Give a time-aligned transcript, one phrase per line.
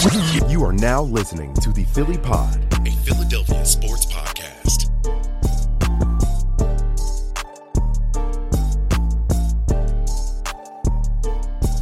[0.00, 4.84] You are now listening to the Philly Pod, a Philadelphia sports podcast.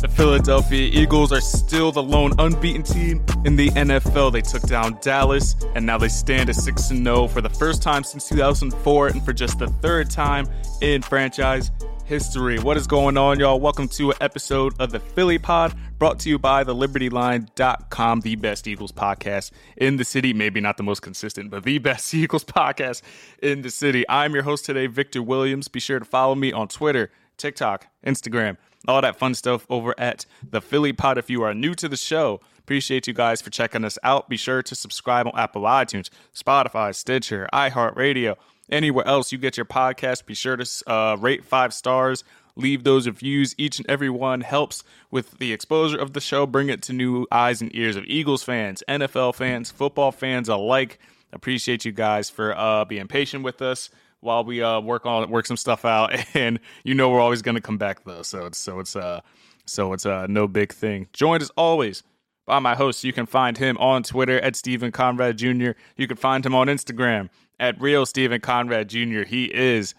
[0.01, 4.33] The Philadelphia Eagles are still the lone unbeaten team in the NFL.
[4.33, 8.03] They took down Dallas, and now they stand at 6 0 for the first time
[8.03, 10.49] since 2004 and for just the third time
[10.81, 11.71] in franchise
[12.07, 12.59] history.
[12.61, 13.59] What is going on, y'all?
[13.59, 18.37] Welcome to an episode of the Philly Pod brought to you by the libertyline.com, the
[18.37, 20.33] best Eagles podcast in the city.
[20.33, 23.03] Maybe not the most consistent, but the best Eagles podcast
[23.43, 24.05] in the city.
[24.09, 25.67] I'm your host today, Victor Williams.
[25.67, 30.27] Be sure to follow me on Twitter, TikTok, Instagram, all that fun stuff over at
[30.49, 31.19] the Philly Pod.
[31.19, 34.29] If you are new to the show, appreciate you guys for checking us out.
[34.29, 38.37] Be sure to subscribe on Apple iTunes, Spotify, Stitcher, iHeartRadio,
[38.71, 40.27] anywhere else you get your podcast.
[40.27, 42.25] Be sure to uh, rate five stars
[42.57, 43.55] leave those reviews.
[43.59, 47.27] Each and every one helps with the exposure of the show, bring it to new
[47.31, 50.99] eyes and ears of Eagles fans, NFL fans, football fans alike.
[51.33, 53.91] Appreciate you guys for uh, being patient with us
[54.21, 56.13] while we uh, work on work some stuff out.
[56.35, 59.21] And you know we're always going to come back though, so it's so it's uh
[59.67, 61.09] so it's uh no big thing.
[61.13, 62.03] Joined as always
[62.47, 63.05] by my host.
[63.05, 65.73] You can find him on Twitter at Stephen Conrad Jr.
[65.97, 67.29] You can find him on Instagram
[67.59, 69.23] at Real Stephen Conrad Jr.
[69.23, 69.95] He is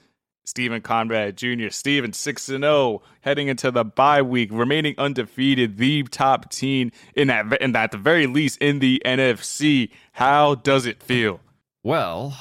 [0.47, 1.69] Stephen Conrad Jr.
[1.69, 7.27] Stephen 6 and 0 heading into the bye week, remaining undefeated, the top team in
[7.27, 9.89] that, in at the very least in the NFC.
[10.13, 11.41] How does it feel?
[11.83, 12.37] Well,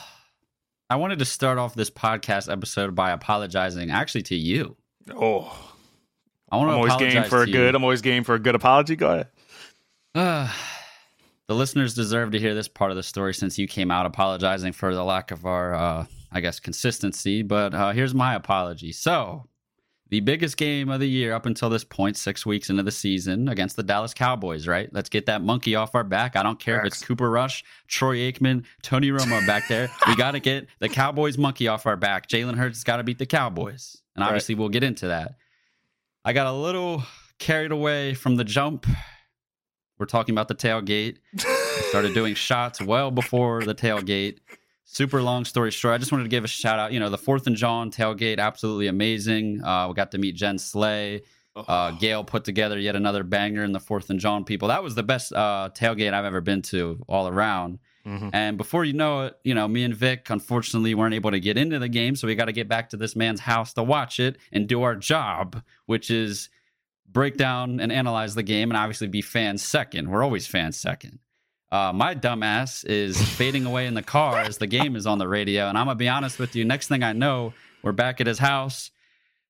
[0.88, 4.76] I wanted to start off this podcast episode by apologizing actually to you.
[5.12, 5.74] Oh,
[6.50, 7.54] I want I'm always game for a good.
[7.72, 7.76] You.
[7.76, 8.96] I'm always game for a good apology.
[8.96, 9.28] Go ahead.
[10.14, 10.50] Uh,
[11.48, 14.72] the listeners deserve to hear this part of the story since you came out apologizing
[14.72, 17.42] for the lack of our uh, I guess, consistency.
[17.42, 18.92] But uh, here's my apology.
[18.92, 19.48] So,
[20.08, 23.48] the biggest game of the year up until this point, six weeks into the season,
[23.48, 24.88] against the Dallas Cowboys, right?
[24.92, 26.36] Let's get that monkey off our back.
[26.36, 29.88] I don't care if it's Cooper Rush, Troy Aikman, Tony Romo back there.
[30.06, 32.28] We got to get the Cowboys monkey off our back.
[32.28, 33.96] Jalen Hurts has got to beat the Cowboys.
[34.14, 34.60] And obviously, right.
[34.60, 35.36] we'll get into that.
[36.24, 37.02] I got a little
[37.38, 38.86] carried away from the jump.
[39.98, 41.18] We're talking about the tailgate.
[41.88, 44.38] started doing shots well before the tailgate
[44.86, 46.92] super long story short, I just wanted to give a shout out.
[46.92, 49.62] You know, the Fourth and John tailgate, absolutely amazing.
[49.62, 51.22] Uh, we got to meet Jen Slay.
[51.54, 54.68] Uh, Gail put together yet another banger in the Fourth and John people.
[54.68, 57.78] That was the best uh, tailgate I've ever been to all around.
[58.06, 58.28] Mm-hmm.
[58.32, 61.56] And before you know it, you know, me and Vic unfortunately weren't able to get
[61.56, 64.20] into the game, so we got to get back to this man's house to watch
[64.20, 66.50] it and do our job, which is
[67.12, 70.10] break down and analyze the game and obviously be fans second.
[70.10, 71.18] We're always fans second.
[71.70, 75.28] Uh, my dumbass is fading away in the car as the game is on the
[75.28, 75.68] radio.
[75.68, 76.64] And I'm going to be honest with you.
[76.64, 78.90] Next thing I know, we're back at his house.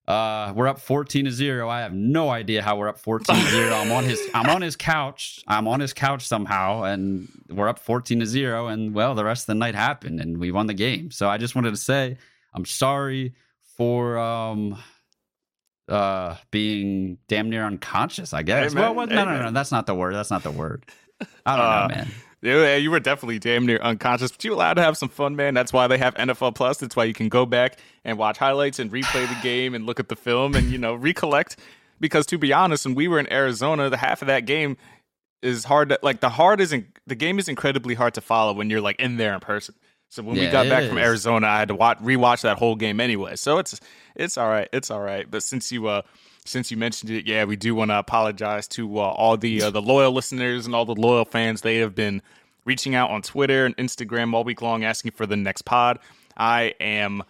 [0.06, 1.68] Uh, we're up 14 to 0.
[1.68, 3.74] I have no idea how we're up 14 to 0.
[3.74, 5.42] I'm on his I'm on his couch.
[5.48, 9.42] I'm on his couch somehow and we're up 14 to 0 and well, the rest
[9.42, 11.10] of the night happened and we won the game.
[11.10, 12.18] So I just wanted to say
[12.54, 13.34] I'm sorry
[13.76, 14.78] for um
[15.88, 18.74] uh being damn near unconscious, I guess.
[18.74, 20.14] Well, well, no, no, no, that's not the word.
[20.14, 20.84] That's not the word.
[21.46, 22.08] I don't uh, know, man.
[22.42, 25.54] Yeah, you were definitely damn near unconscious, but you allowed to have some fun, man.
[25.54, 26.78] That's why they have NFL Plus.
[26.78, 29.98] That's why you can go back and watch highlights and replay the game and look
[29.98, 31.56] at the film and you know recollect.
[31.98, 34.76] Because to be honest, when we were in Arizona, the half of that game
[35.42, 38.68] is hard to like the hard isn't the game is incredibly hard to follow when
[38.70, 39.74] you're like in there in person.
[40.08, 40.98] So when we got back from.
[40.98, 43.36] Arizona, I had to watch rewatch that whole game anyway.
[43.36, 43.78] So it's
[44.14, 45.30] it's all right, it's all right.
[45.30, 46.02] But since you uh
[46.44, 49.70] since you mentioned it, yeah, we do want to apologize to uh, all the uh,
[49.70, 51.60] the loyal listeners and all the loyal fans.
[51.60, 52.22] They have been
[52.64, 55.98] reaching out on Twitter and Instagram all week long asking for the next pod.
[56.36, 57.22] I am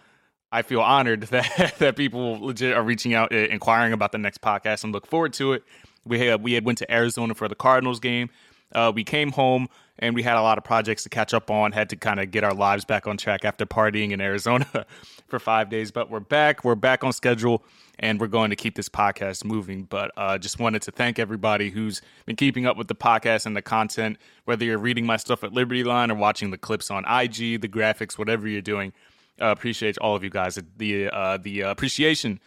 [0.51, 4.41] I feel honored that that people legit are reaching out, uh, inquiring about the next
[4.41, 5.63] podcast, and look forward to it.
[6.05, 8.29] We had we had went to Arizona for the Cardinals game.
[8.73, 9.67] Uh, we came home
[9.99, 11.71] and we had a lot of projects to catch up on.
[11.71, 14.85] Had to kind of get our lives back on track after partying in Arizona
[15.27, 15.91] for five days.
[15.91, 16.63] But we're back.
[16.63, 17.63] We're back on schedule,
[17.99, 19.83] and we're going to keep this podcast moving.
[19.83, 23.55] But uh, just wanted to thank everybody who's been keeping up with the podcast and
[23.55, 24.17] the content.
[24.45, 27.69] Whether you're reading my stuff at Liberty Line or watching the clips on IG, the
[27.69, 28.93] graphics, whatever you're doing,
[29.41, 30.59] uh, appreciate all of you guys.
[30.77, 32.39] The uh, the appreciation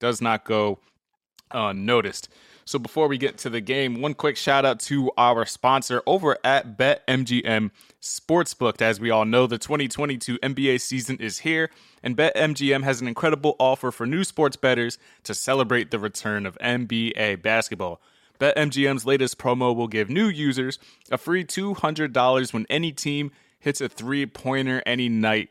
[0.00, 0.78] does not go
[1.50, 2.28] unnoticed.
[2.68, 6.36] So before we get to the game, one quick shout out to our sponsor over
[6.44, 7.70] at BetMGM
[8.02, 8.82] Sportsbook.
[8.82, 11.70] As we all know, the 2022 NBA season is here,
[12.02, 16.58] and BetMGM has an incredible offer for new sports bettors to celebrate the return of
[16.58, 18.02] NBA basketball.
[18.38, 20.78] BetMGM's latest promo will give new users
[21.10, 25.48] a free $200 when any team hits a three pointer any night,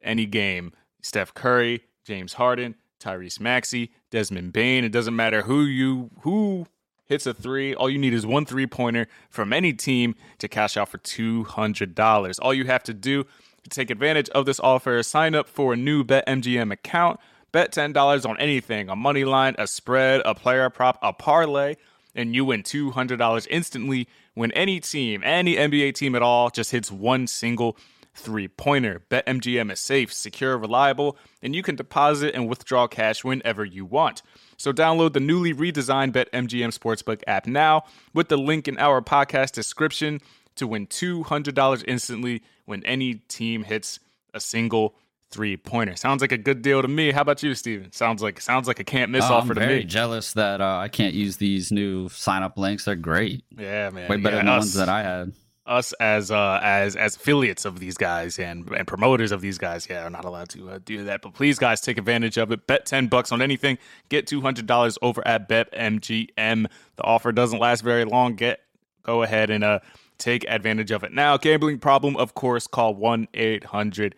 [0.00, 0.70] any game.
[1.02, 4.84] Steph Curry, James Harden, Tyrese Maxey, Desmond Bane.
[4.84, 6.66] It doesn't matter who you who
[7.06, 7.74] hits a three.
[7.74, 11.44] All you need is one three pointer from any team to cash out for two
[11.44, 12.38] hundred dollars.
[12.38, 13.24] All you have to do
[13.62, 17.20] to take advantage of this offer is sign up for a new BetMGM account.
[17.52, 21.76] Bet ten dollars on anything: a money line, a spread, a player prop, a parlay,
[22.14, 26.48] and you win two hundred dollars instantly when any team, any NBA team at all,
[26.50, 27.76] just hits one single
[28.14, 29.02] three pointer.
[29.10, 34.22] BetMGM is safe, secure, reliable, and you can deposit and withdraw cash whenever you want.
[34.56, 39.52] So download the newly redesigned BetMGM Sportsbook app now with the link in our podcast
[39.52, 40.20] description
[40.56, 43.98] to win $200 instantly when any team hits
[44.34, 44.94] a single
[45.30, 45.96] three pointer.
[45.96, 47.10] Sounds like a good deal to me.
[47.10, 47.90] How about you, Steven?
[47.92, 49.84] Sounds like sounds like a can't miss Oh, offer I'm to very me.
[49.84, 52.84] jealous that uh, I can't use these new sign up links.
[52.84, 53.42] They're great.
[53.58, 54.10] Yeah, man.
[54.10, 55.32] Way better Yeah, than the ones that I had.
[55.66, 59.86] Us as uh as as affiliates of these guys and and promoters of these guys.
[59.88, 62.66] Yeah are not allowed to uh, do that but please guys take advantage of it.
[62.66, 63.78] Bet 10 bucks on anything.
[64.08, 66.66] Get $200 over at betmgm.
[66.96, 68.34] The offer doesn't last very long.
[68.34, 68.60] Get
[69.02, 69.80] go ahead and uh
[70.18, 71.12] take advantage of it.
[71.12, 74.14] Now gambling problem of course call 1-800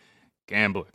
[0.46, 0.86] gambler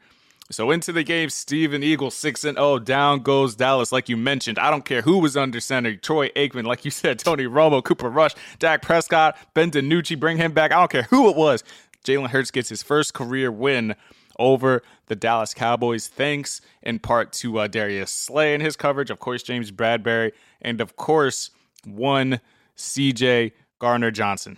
[0.51, 2.80] so into the game, Steven Eagle six and zero.
[2.80, 4.57] Down goes Dallas, like you mentioned.
[4.57, 5.96] I don't care who was under center.
[5.96, 10.51] Troy Aikman, like you said, Tony Romo, Cooper Rush, Dak Prescott, Ben DiNucci, bring him
[10.51, 10.72] back.
[10.72, 11.63] I don't care who it was.
[12.04, 13.96] Jalen Hurts gets his first career win
[14.40, 19.19] over the Dallas Cowboys, thanks in part to uh, Darius Slay and his coverage, of
[19.19, 20.31] course, James Bradberry,
[20.62, 21.51] and of course,
[21.86, 22.40] one
[22.78, 24.57] CJ Gardner Johnson.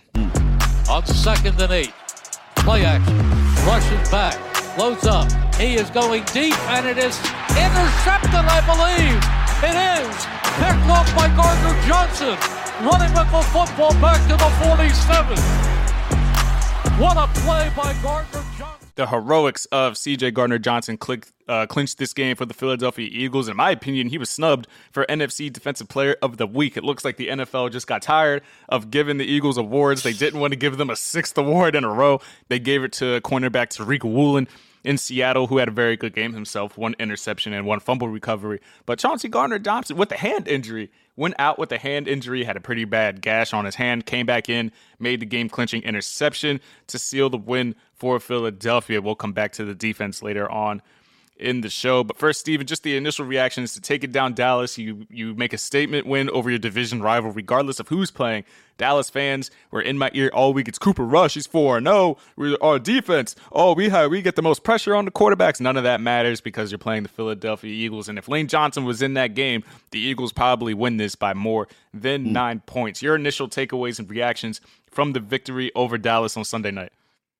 [0.88, 1.92] on second and eight.
[2.56, 3.18] Play action.
[3.66, 4.51] Rushes back.
[4.78, 5.30] Loads up.
[5.56, 7.18] He is going deep, and it is
[7.52, 9.20] intercepted, I believe.
[9.62, 10.16] It is.
[10.56, 12.36] Picked off by Gardner Johnson.
[12.82, 15.38] Running with the football back to the 47.
[16.98, 18.88] What a play by Gardner Johnson.
[18.94, 20.98] the heroics of CJ Gardner Johnson
[21.48, 23.48] uh, clinched this game for the Philadelphia Eagles.
[23.48, 26.76] In my opinion, he was snubbed for NFC Defensive Player of the Week.
[26.76, 30.02] It looks like the NFL just got tired of giving the Eagles awards.
[30.02, 32.20] They didn't want to give them a sixth award in a row.
[32.48, 34.48] They gave it to cornerback Tariq Woolen
[34.84, 38.60] in Seattle, who had a very good game himself, one interception and one fumble recovery.
[38.86, 42.56] But Chauncey Gardner Johnson, with a hand injury, went out with a hand injury, had
[42.56, 46.60] a pretty bad gash on his hand, came back in, made the game clinching interception
[46.88, 49.00] to seal the win for Philadelphia.
[49.00, 50.82] We'll come back to the defense later on
[51.42, 52.04] in the show.
[52.04, 54.78] But first, Steven, just the initial reactions to take it down Dallas.
[54.78, 58.44] You you make a statement win over your division rival, regardless of who's playing.
[58.78, 60.66] Dallas fans were in my ear all week.
[60.66, 61.34] It's Cooper Rush.
[61.34, 61.80] He's four.
[61.80, 62.18] No, oh.
[62.36, 63.36] we're our defense.
[63.52, 65.60] Oh, we have we get the most pressure on the quarterbacks.
[65.60, 68.08] None of that matters because you're playing the Philadelphia Eagles.
[68.08, 71.68] And if Lane Johnson was in that game, the Eagles probably win this by more
[71.92, 72.32] than hmm.
[72.32, 73.02] nine points.
[73.02, 76.92] Your initial takeaways and reactions from the victory over Dallas on Sunday night.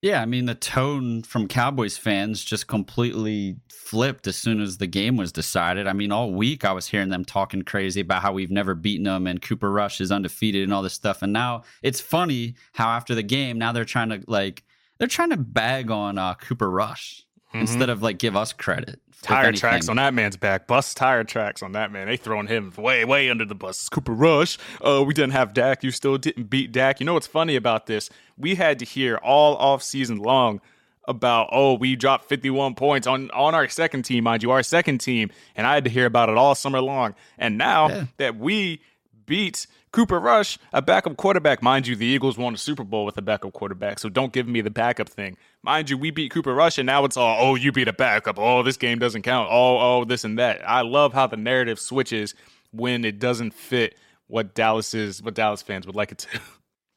[0.02, 4.88] Yeah, I mean the tone from Cowboys fans just completely flipped as soon as the
[4.88, 5.86] game was decided.
[5.86, 9.04] I mean, all week I was hearing them talking crazy about how we've never beaten
[9.04, 11.22] them and Cooper Rush is undefeated and all this stuff.
[11.22, 14.64] And now it's funny how after the game now they're trying to like
[14.98, 19.00] they're trying to bag on uh, Cooper Rush instead of like give us credit.
[19.22, 20.66] Tire tracks on that man's back.
[20.66, 22.08] Bus tire tracks on that man.
[22.08, 23.78] They throwing him way, way under the bus.
[23.78, 24.58] It's Cooper Rush.
[24.84, 25.84] Uh, we didn't have Dak.
[25.84, 26.98] You still didn't beat Dak.
[26.98, 28.10] You know what's funny about this?
[28.36, 30.60] We had to hear all off season long
[31.08, 34.98] about oh we dropped 51 points on on our second team, mind you, our second
[34.98, 37.14] team, and I had to hear about it all summer long.
[37.38, 38.04] And now Yeah.
[38.16, 38.80] that we
[39.26, 41.62] beat Cooper Rush, a backup quarterback.
[41.62, 44.48] Mind you, the Eagles won a Super Bowl with a backup quarterback, so don't give
[44.48, 45.36] me the backup thing.
[45.62, 48.38] Mind you, we beat Cooper Rush, and now it's all, oh, you beat a backup.
[48.38, 49.48] Oh, this game doesn't count.
[49.50, 50.66] Oh, oh, this and that.
[50.68, 52.34] I love how the narrative switches
[52.72, 53.96] when it doesn't fit
[54.28, 56.40] what Dallas is, what Dallas fans would like it to.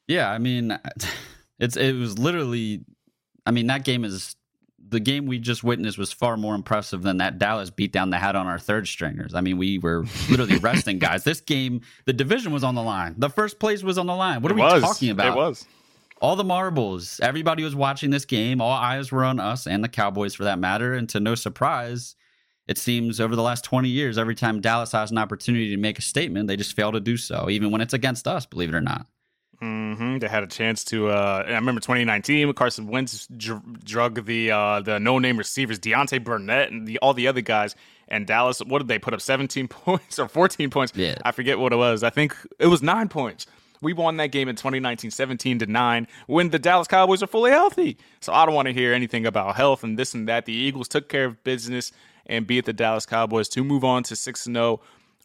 [0.08, 0.78] Yeah, I mean,
[1.58, 2.84] it's it was literally.
[3.44, 4.36] I mean, that game is
[4.88, 8.18] the game we just witnessed was far more impressive than that Dallas beat down the
[8.18, 9.34] hat on our third stringers.
[9.34, 11.24] I mean, we were literally resting guys.
[11.24, 13.14] This game, the division was on the line.
[13.18, 14.42] The first place was on the line.
[14.42, 14.82] What it are we was.
[14.82, 15.36] talking about?
[15.36, 15.66] It was.
[16.20, 17.20] All the marbles.
[17.20, 18.60] Everybody was watching this game.
[18.60, 20.94] All eyes were on us and the Cowboys for that matter.
[20.94, 22.16] And to no surprise,
[22.66, 25.98] it seems over the last 20 years, every time Dallas has an opportunity to make
[25.98, 28.74] a statement, they just fail to do so, even when it's against us, believe it
[28.74, 29.06] or not.
[29.62, 30.18] Mm-hmm.
[30.18, 31.08] They had a chance to.
[31.08, 35.78] Uh, I remember 2019 when Carson Wentz dr- drug the uh, the no name receivers
[35.78, 37.74] Deontay Burnett and the, all the other guys.
[38.08, 39.20] And Dallas, what did they put up?
[39.20, 40.92] 17 points or 14 points?
[40.94, 41.16] Yeah.
[41.24, 42.02] I forget what it was.
[42.04, 43.46] I think it was nine points.
[43.82, 47.50] We won that game in 2019, 17 to nine, when the Dallas Cowboys are fully
[47.50, 47.98] healthy.
[48.20, 50.46] So I don't want to hear anything about health and this and that.
[50.46, 51.92] The Eagles took care of business
[52.26, 54.80] and beat the Dallas Cowboys to move on to 6 0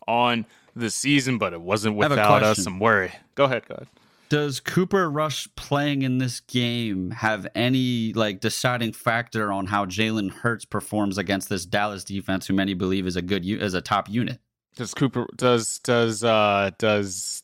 [0.08, 0.46] on
[0.76, 2.64] the season, but it wasn't I have a without us question.
[2.64, 3.12] some worry.
[3.36, 3.88] Go ahead, go ahead.
[4.32, 10.32] Does Cooper Rush playing in this game have any like deciding factor on how Jalen
[10.32, 14.08] Hurts performs against this Dallas defense, who many believe is a good is a top
[14.08, 14.40] unit?
[14.78, 17.44] Does Cooper does does uh does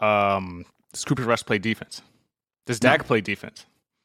[0.00, 2.02] um does Cooper Rush play defense?
[2.66, 3.64] Does Dak play defense?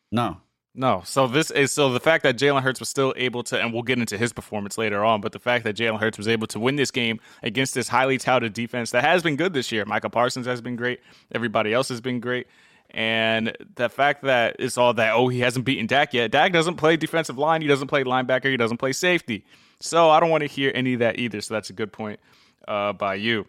[0.09, 0.37] No,
[0.75, 1.03] No.
[1.05, 3.83] So this is so the fact that Jalen Hurts was still able to, and we'll
[3.83, 6.59] get into his performance later on, but the fact that Jalen Hurts was able to
[6.59, 9.85] win this game against this highly touted defense that has been good this year.
[9.85, 10.99] Micah Parsons has been great.
[11.31, 12.47] Everybody else has been great.
[12.89, 16.31] And the fact that it's all that, oh, he hasn't beaten Dak yet.
[16.31, 17.61] Dak doesn't play defensive line.
[17.61, 18.49] He doesn't play linebacker.
[18.49, 19.45] He doesn't play safety.
[19.79, 21.41] So I don't want to hear any of that either.
[21.41, 22.19] So that's a good point
[22.67, 23.45] uh, by you.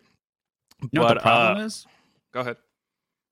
[0.90, 1.86] you what the problem uh, is?
[2.32, 2.56] Go ahead.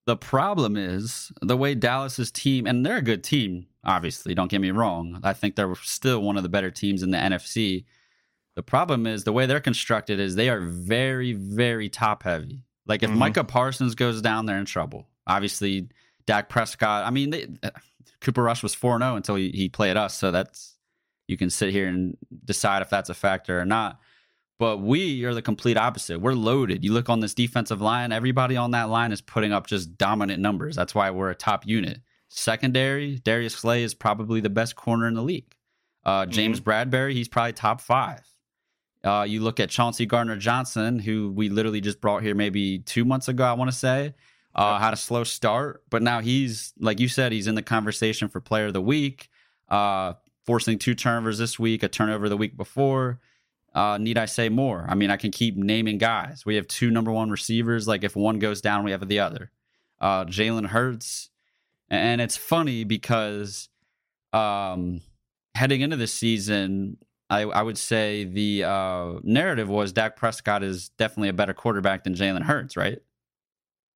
[0.06, 4.60] The problem is the way Dallas's team, and they're a good team, obviously, don't get
[4.60, 5.20] me wrong.
[5.22, 7.84] I think they're still one of the better teams in the NFC.
[8.56, 12.64] The problem is the way they're constructed is they are very, very top heavy.
[12.86, 13.16] Like if Mhm.
[13.16, 15.08] Micah Parsons goes down, they're in trouble.
[15.26, 15.88] Obviously,
[16.26, 17.70] Dak Prescott, I mean, they, uh,
[18.20, 20.14] Cooper Rush was 4 0 until he, he played us.
[20.14, 20.76] So that's,
[21.28, 24.00] you can sit here and decide if that's a factor or not.
[24.62, 26.20] But we are the complete opposite.
[26.20, 26.84] We're loaded.
[26.84, 30.40] You look on this defensive line, everybody on that line is putting up just dominant
[30.40, 30.76] numbers.
[30.76, 32.00] That's why we're a top unit.
[32.28, 35.56] Secondary, Darius Slay is probably the best corner in the league.
[36.04, 38.22] Uh, James Bradberry, he's probably top five.
[39.02, 43.04] Uh, you look at Chauncey Gardner Johnson, who we literally just brought here maybe two
[43.04, 44.14] months ago, I want to say,
[44.54, 48.28] uh, had a slow start, but now he's, like you said, he's in the conversation
[48.28, 49.28] for player of the week,
[49.68, 50.12] uh,
[50.46, 53.18] forcing two turnovers this week, a turnover the week before.
[53.74, 54.84] Uh, need I say more?
[54.88, 56.44] I mean, I can keep naming guys.
[56.44, 57.88] We have two number one receivers.
[57.88, 59.50] Like if one goes down, we have the other.
[60.00, 61.30] Uh, Jalen Hurts,
[61.88, 63.68] and it's funny because
[64.32, 65.00] um,
[65.54, 66.98] heading into this season,
[67.30, 72.04] I, I would say the uh, narrative was Dak Prescott is definitely a better quarterback
[72.04, 72.98] than Jalen Hurts, right?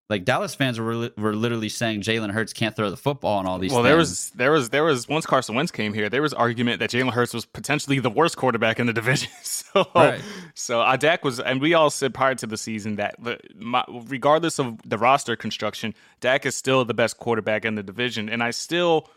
[0.09, 3.59] Like Dallas fans were were literally saying Jalen Hurts can't throw the football and all
[3.59, 3.73] these.
[3.73, 3.89] Well, things.
[3.89, 6.91] there was there was there was once Carson Wentz came here, there was argument that
[6.91, 9.31] Jalen Hurts was potentially the worst quarterback in the division.
[9.43, 10.23] so, Right.
[10.55, 13.17] so uh, Dak was, and we all said prior to the season that
[13.57, 18.29] my, regardless of the roster construction, Dak is still the best quarterback in the division,
[18.29, 19.11] and I still.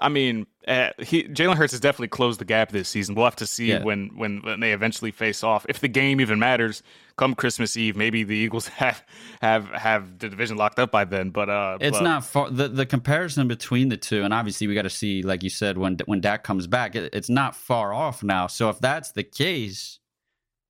[0.00, 3.14] I mean, uh, he Jalen Hurts has definitely closed the gap this season.
[3.16, 3.82] We'll have to see Yeah.
[3.82, 5.66] when, when when they eventually face off.
[5.68, 6.84] If the game even matters,
[7.16, 9.04] come Christmas Eve, maybe the Eagles have
[9.42, 11.30] have have the division locked up by then.
[11.30, 12.48] But uh, It's but- not far.
[12.50, 15.76] The, the comparison between the two, and obviously we got to see, like you said,
[15.78, 18.46] when when Dak comes back, it, it's not far off now.
[18.46, 19.98] So if that's the case,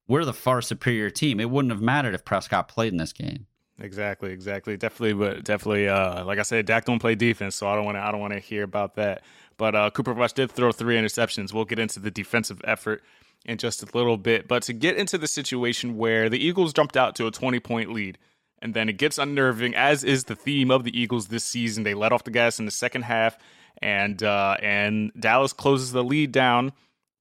[0.07, 1.39] we're the far superior team.
[1.39, 3.47] It wouldn't have mattered if Prescott played in this game.
[3.81, 4.77] Exactly, exactly.
[4.77, 7.97] Definitely, but definitely, uh, like I said, Dak don't play defense, so I don't want
[7.97, 8.01] to.
[8.01, 9.23] I don't want to hear about that.
[9.57, 11.53] But uh, Cooper Rush did throw three interceptions.
[11.53, 13.03] We'll get into the defensive effort
[13.45, 14.49] in just a little bit.
[14.49, 17.93] But to get into the situation where the Eagles jumped out to a 20 point
[17.93, 18.19] lead,
[18.61, 21.85] and then it gets unnerving, as is the theme of the Eagles this season.
[21.85, 23.39] They let off the gas in the second half,
[23.81, 26.73] and uh, and Dallas closes the lead down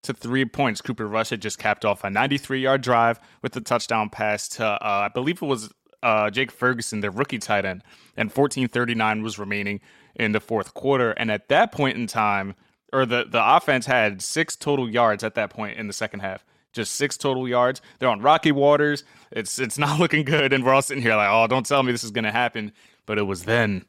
[0.03, 0.81] to three points.
[0.81, 4.65] Cooper Rush had just capped off a 93 yard drive with the touchdown pass to,
[4.65, 5.71] uh, I believe it was
[6.03, 7.83] uh, Jake Ferguson, the rookie tight end,
[8.15, 9.79] and 14:39 was remaining
[10.15, 11.11] in the fourth quarter.
[11.11, 12.55] And at that point in time,
[12.93, 16.45] or the the offense had six total yards at that point in the second half.
[16.73, 17.81] Just six total yards.
[17.99, 19.03] They're on rocky waters.
[19.31, 21.91] It's it's not looking good, and we're all sitting here like, oh, don't tell me
[21.91, 22.71] this is gonna happen.
[23.05, 23.85] But it was then,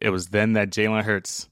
[0.00, 1.48] it was then that Jalen Hurts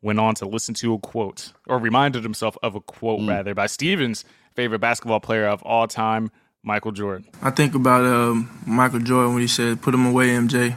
[0.00, 3.28] went on to listen to a quote, or reminded himself of a quote Mm.
[3.28, 4.24] rather, by Stevens'
[4.54, 6.30] favorite basketball player of all time,
[6.64, 7.26] Michael Jordan?
[7.42, 10.76] I think about um, Michael Jordan when he said, "Put him away, MJ."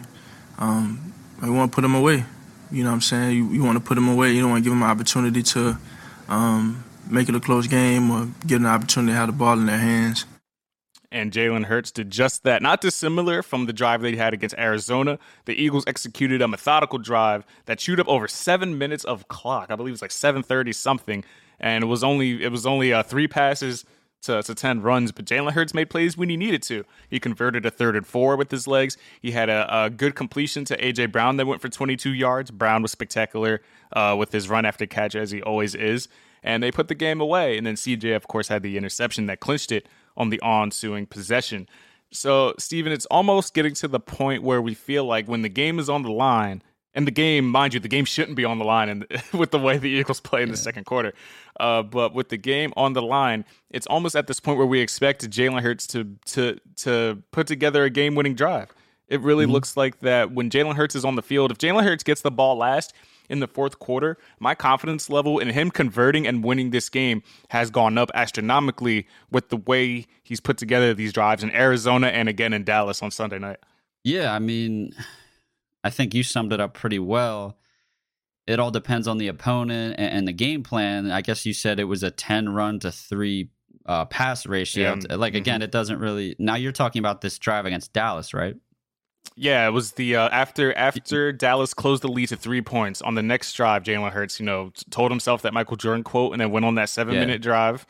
[0.57, 2.25] Um, I want to put him away.
[2.71, 3.35] You know what I'm saying?
[3.35, 4.31] You, you want to put him away.
[4.31, 5.77] You don't want to give him an opportunity to
[6.27, 9.65] um, make it a close game or get an opportunity to have the ball in
[9.67, 10.25] their hands.
[11.11, 12.61] And Jalen Hurts did just that.
[12.61, 15.19] Not dissimilar from the drive they had against Arizona.
[15.45, 19.67] The Eagles executed a methodical drive that chewed up over seven minutes of clock.
[19.69, 21.23] I believe it was like 7:30 something,
[21.59, 23.85] and it was only it was only uh, three passes
[24.25, 26.83] to, to 10 runs, but Jalen Hurts made plays when he needed to.
[27.09, 28.97] He converted a third and four with his legs.
[29.21, 31.07] He had a, a good completion to A.J.
[31.07, 32.51] Brown that went for 22 yards.
[32.51, 33.61] Brown was spectacular
[33.93, 36.07] uh, with his run after catch, as he always is.
[36.43, 37.57] And they put the game away.
[37.57, 41.67] And then CJ, of course, had the interception that clinched it on the ensuing possession.
[42.11, 45.79] So, Steven, it's almost getting to the point where we feel like when the game
[45.79, 46.61] is on the line,
[46.95, 49.59] and the game, mind you, the game shouldn't be on the line, and with the
[49.59, 50.53] way the Eagles play in yeah.
[50.53, 51.13] the second quarter,
[51.59, 54.79] uh, but with the game on the line, it's almost at this point where we
[54.79, 58.73] expect Jalen Hurts to to to put together a game-winning drive.
[59.07, 59.53] It really mm-hmm.
[59.53, 61.51] looks like that when Jalen Hurts is on the field.
[61.51, 62.93] If Jalen Hurts gets the ball last
[63.29, 67.69] in the fourth quarter, my confidence level in him converting and winning this game has
[67.69, 72.53] gone up astronomically with the way he's put together these drives in Arizona and again
[72.53, 73.57] in Dallas on Sunday night.
[74.03, 74.93] Yeah, I mean
[75.85, 77.59] I think you summed it up pretty well.
[78.47, 81.11] It all depends on the opponent and, and the game plan.
[81.11, 83.51] I guess you said it was a 10 run to three
[83.85, 84.97] uh, pass ratio.
[85.07, 85.15] Yeah.
[85.15, 85.37] Like, mm-hmm.
[85.37, 86.35] again, it doesn't really.
[86.39, 88.55] Now you're talking about this drive against Dallas, right?
[89.35, 93.15] Yeah, it was the uh, after after Dallas closed the lead to three points on
[93.15, 93.83] the next drive.
[93.83, 96.89] Jalen Hurts, you know, told himself that Michael Jordan quote, and then went on that
[96.89, 97.19] seven yeah.
[97.21, 97.85] minute drive,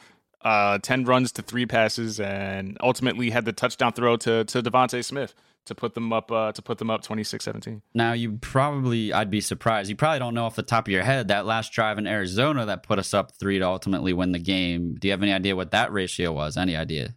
[0.45, 5.03] uh, ten runs to three passes, and ultimately had the touchdown throw to to DeVonta
[5.03, 5.33] Smith
[5.65, 7.81] to put them up uh, to put them up 26-17.
[7.93, 9.89] Now you probably I'd be surprised.
[9.89, 12.65] You probably don't know off the top of your head that last drive in Arizona
[12.67, 14.95] that put us up 3 to ultimately win the game.
[14.95, 16.55] Do you have any idea what that ratio was?
[16.55, 17.15] Any idea?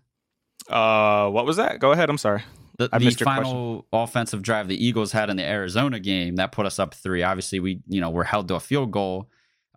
[0.68, 1.78] Uh what was that?
[1.78, 2.42] Go ahead, I'm sorry.
[2.78, 4.02] The, the final question.
[4.04, 7.22] offensive drive the Eagles had in the Arizona game that put us up 3.
[7.22, 9.28] Obviously we, you know, we're held to a field goal.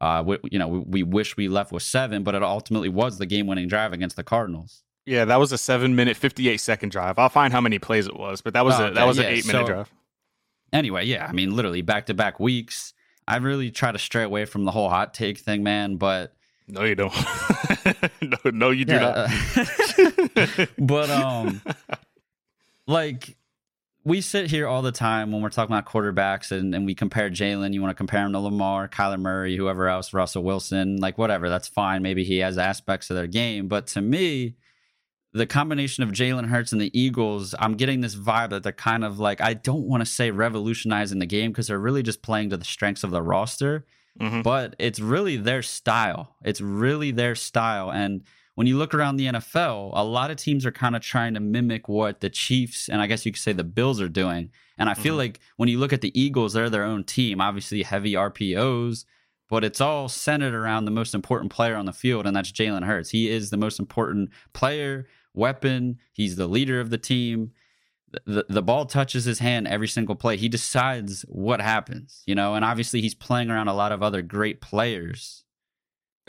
[0.02, 3.20] Uh, we, you know, we, we wish we left with 7, but it ultimately was
[3.20, 4.84] the game-winning drive against the Cardinals.
[5.06, 7.18] Yeah, that was a seven minute, fifty eight second drive.
[7.18, 9.26] I'll find how many plays it was, but that was oh, a that was yeah,
[9.26, 9.92] an eight minute so, drive.
[10.72, 12.94] Anyway, yeah, I mean, literally back to back weeks.
[13.28, 15.96] I really try to stray away from the whole hot take thing, man.
[15.96, 16.34] But
[16.68, 17.14] no, you don't.
[18.22, 20.58] no, no, you do yeah, not.
[20.58, 21.62] Uh, but um,
[22.88, 23.38] like
[24.04, 27.30] we sit here all the time when we're talking about quarterbacks and, and we compare
[27.30, 27.74] Jalen.
[27.74, 31.50] You want to compare him to Lamar, Kyler Murray, whoever else, Russell Wilson, like whatever.
[31.50, 32.02] That's fine.
[32.02, 34.56] Maybe he has aspects of their game, but to me
[35.34, 39.06] the combination of Jalen Hurts and the Eagles, I'm getting this vibe that they're kind
[39.06, 42.50] of like, I don't want to say revolutionizing the game because they're really just playing
[42.50, 43.86] to the strengths of the roster,
[44.20, 44.42] mm-hmm.
[44.42, 46.36] but it's really their style.
[46.44, 47.92] It's really their style.
[47.92, 48.24] And
[48.62, 51.40] when you look around the NFL, a lot of teams are kind of trying to
[51.40, 54.52] mimic what the Chiefs and I guess you could say the Bills are doing.
[54.78, 55.18] And I feel mm-hmm.
[55.18, 59.06] like when you look at the Eagles, they're their own team, obviously heavy RPOs
[59.52, 62.86] but it's all centered around the most important player on the field, and that's Jalen
[62.86, 63.10] Hurts.
[63.10, 66.00] He is the most important player weapon.
[66.14, 67.52] He's the leader of the team.
[68.26, 70.38] The, the ball touches his hand every single play.
[70.38, 74.22] He decides what happens, you know, and obviously he's playing around a lot of other
[74.22, 75.44] great players.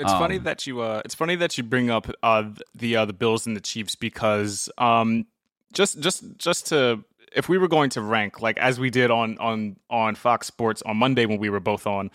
[0.02, 3.04] It's um, funny that you uh it's funny that you bring up uh the uh
[3.04, 5.26] the Bills and the Chiefs because um
[5.72, 9.38] just just just to if we were going to rank like as we did on
[9.38, 12.10] on on Fox Sports on Monday when we were both on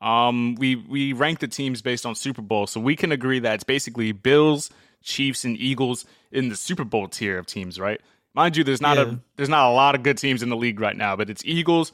[0.00, 3.54] um we we ranked the teams based on Super Bowl so we can agree that
[3.54, 4.70] it's basically Bills,
[5.02, 8.00] Chiefs and Eagles in the Super Bowl tier of teams, right?
[8.34, 9.04] Mind you, there's not yeah.
[9.04, 11.44] a there's not a lot of good teams in the league right now, but it's
[11.44, 11.92] Eagles,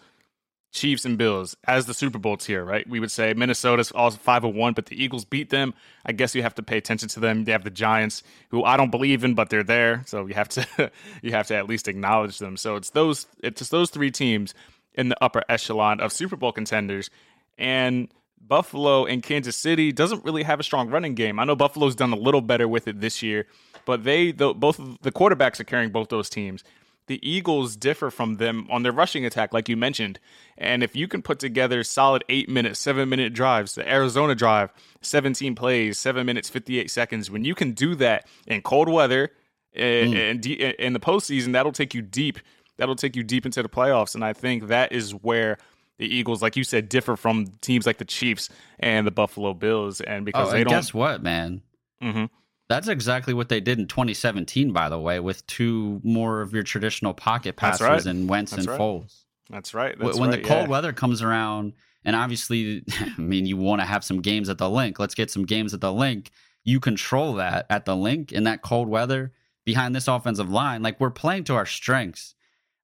[0.74, 2.86] Chiefs, and Bills as the Super Bowl tier, right?
[2.88, 5.72] We would say Minnesota's also five and one, but the Eagles beat them.
[6.04, 7.44] I guess you have to pay attention to them.
[7.44, 10.48] They have the Giants, who I don't believe in, but they're there, so you have
[10.50, 10.90] to
[11.22, 12.56] you have to at least acknowledge them.
[12.56, 14.52] So it's those it's those three teams
[14.94, 17.08] in the upper echelon of Super Bowl contenders,
[17.56, 18.08] and
[18.40, 21.38] Buffalo and Kansas City doesn't really have a strong running game.
[21.38, 23.46] I know Buffalo's done a little better with it this year,
[23.86, 26.64] but they the, both the quarterbacks are carrying both those teams.
[27.06, 30.18] The Eagles differ from them on their rushing attack, like you mentioned.
[30.56, 34.72] And if you can put together solid eight minute, seven minute drives, the Arizona drive,
[35.02, 39.30] 17 plays, seven minutes, 58 seconds, when you can do that in cold weather
[39.74, 40.30] and, mm.
[40.30, 42.38] and in the postseason, that'll take you deep.
[42.76, 44.14] That'll take you deep into the playoffs.
[44.14, 45.58] And I think that is where
[45.98, 48.48] the Eagles, like you said, differ from teams like the Chiefs
[48.80, 50.72] and the Buffalo Bills, and because oh, they don't.
[50.72, 51.62] Guess what, man?
[52.02, 52.24] Mm-hmm.
[52.68, 56.62] That's exactly what they did in 2017, by the way, with two more of your
[56.62, 58.06] traditional pocket passers right.
[58.06, 58.80] and Wentz That's and right.
[58.80, 59.24] Foles.
[59.50, 59.94] That's right.
[59.98, 60.68] That's when right, the cold yeah.
[60.68, 61.74] weather comes around,
[62.04, 64.98] and obviously, I mean, you want to have some games at the Linc.
[64.98, 66.30] Let's get some games at the Linc.
[66.64, 69.32] You control that at the Linc in that cold weather
[69.66, 70.82] behind this offensive line.
[70.82, 72.34] Like we're playing to our strengths.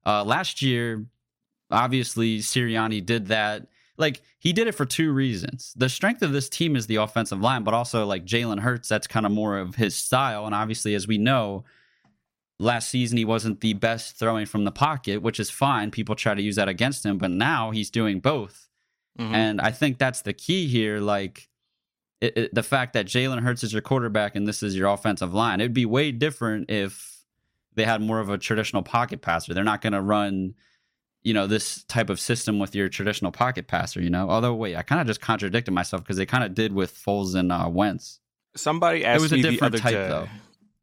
[0.05, 1.05] Uh, last year,
[1.71, 3.67] obviously, Sirianni did that.
[4.01, 5.73] Like he did it for two reasons.
[5.77, 9.07] The strength of this team is the offensive line, but also like Jalen Hurts, that's
[9.07, 10.45] kind of more of his style.
[10.45, 11.63] And obviously, as we know,
[12.59, 15.91] last season he wasn't the best throwing from the pocket, which is fine.
[15.91, 18.67] People try to use that against him, but now he's doing both.
[19.19, 19.35] Mm-hmm.
[19.35, 20.99] And I think that's the key here.
[20.99, 21.49] Like
[22.21, 25.33] it, it, the fact that Jalen Hurts is your quarterback and this is your offensive
[25.33, 27.25] line, it'd be way different if
[27.73, 29.53] they had more of a traditional pocket passer.
[29.53, 30.55] They're not going to run,
[31.23, 34.01] you know, this type of system with your traditional pocket passer.
[34.01, 36.73] You know, although wait, I kind of just contradicted myself because they kind of did
[36.73, 38.19] with Foles and uh, Wentz.
[38.55, 40.07] Somebody asked it was a me different the other type day.
[40.07, 40.27] though.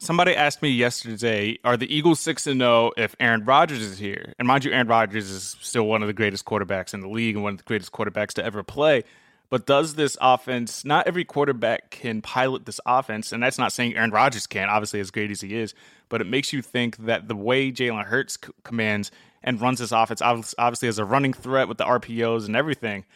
[0.01, 4.33] Somebody asked me yesterday, are the Eagles 6 and 0 if Aaron Rodgers is here?
[4.39, 7.35] And mind you, Aaron Rodgers is still one of the greatest quarterbacks in the league
[7.35, 9.03] and one of the greatest quarterbacks to ever play.
[9.51, 13.97] But does this offense, not every quarterback can pilot this offense, and that's not saying
[13.97, 15.75] Aaron Rodgers can't, obviously, as great as he is,
[16.11, 19.11] but it makes you think that the way Jalen Hurts c- commands
[19.43, 23.07] and runs this offense, obviously, as a running threat with the RPOs and everything,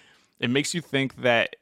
[0.41, 1.57] it makes you think that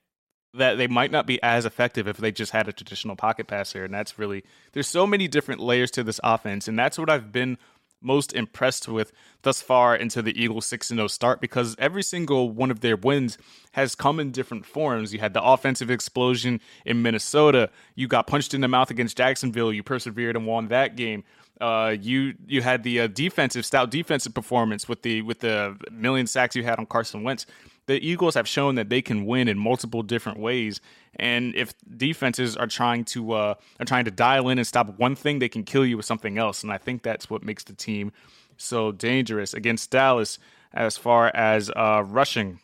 [0.54, 3.84] that they might not be as effective if they just had a traditional pocket passer.
[3.84, 6.66] And that's really, there's so many different layers to this offense.
[6.66, 7.56] And that's what I've been
[8.02, 12.70] most impressed with thus far into the Eagles 6 0 start because every single one
[12.70, 13.38] of their wins
[13.72, 15.12] has come in different forms.
[15.12, 17.70] You had the offensive explosion in Minnesota.
[17.94, 19.72] You got punched in the mouth against Jacksonville.
[19.72, 21.24] You persevered and won that game.
[21.60, 26.26] Uh, you you had the uh, defensive stout defensive performance with the with the million
[26.26, 27.44] sacks you had on Carson Wentz
[27.90, 30.80] the Eagles have shown that they can win in multiple different ways.
[31.16, 35.16] And if defenses are trying to uh, are trying to dial in and stop one
[35.16, 36.62] thing, they can kill you with something else.
[36.62, 38.12] And I think that's what makes the team
[38.56, 40.38] so dangerous against Dallas.
[40.72, 42.60] As far as uh, rushing,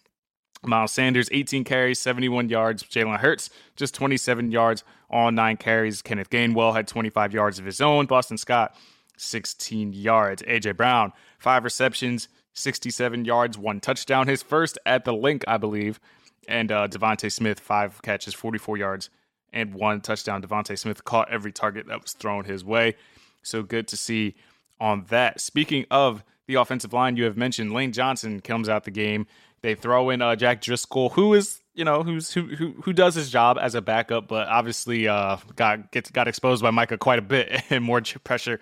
[0.62, 2.84] Miles Sanders, 18 carries, 71 yards.
[2.84, 6.02] Jalen Hurts, just 27 yards on nine carries.
[6.02, 8.06] Kenneth Gainwell had 25 yards of his own.
[8.06, 8.76] Boston Scott,
[9.16, 10.42] 16 yards.
[10.42, 14.26] AJ Brown, five receptions, 67 yards, one touchdown.
[14.26, 16.00] His first at the Linc, I believe.
[16.48, 19.10] And uh, DeVonta Smith, five catches, 44 yards,
[19.52, 20.42] and one touchdown.
[20.42, 22.96] DeVonta Smith caught every target that was thrown his way.
[23.42, 24.34] So good to see
[24.80, 25.40] on that.
[25.40, 29.26] Speaking of the offensive line, you have mentioned Lane Johnson comes out the game.
[29.62, 33.14] They throw in uh, Jack Driscoll, who is you know who's who who who does
[33.14, 37.18] his job as a backup, but obviously uh, got gets got exposed by Micah quite
[37.18, 38.60] a bit, and more pressure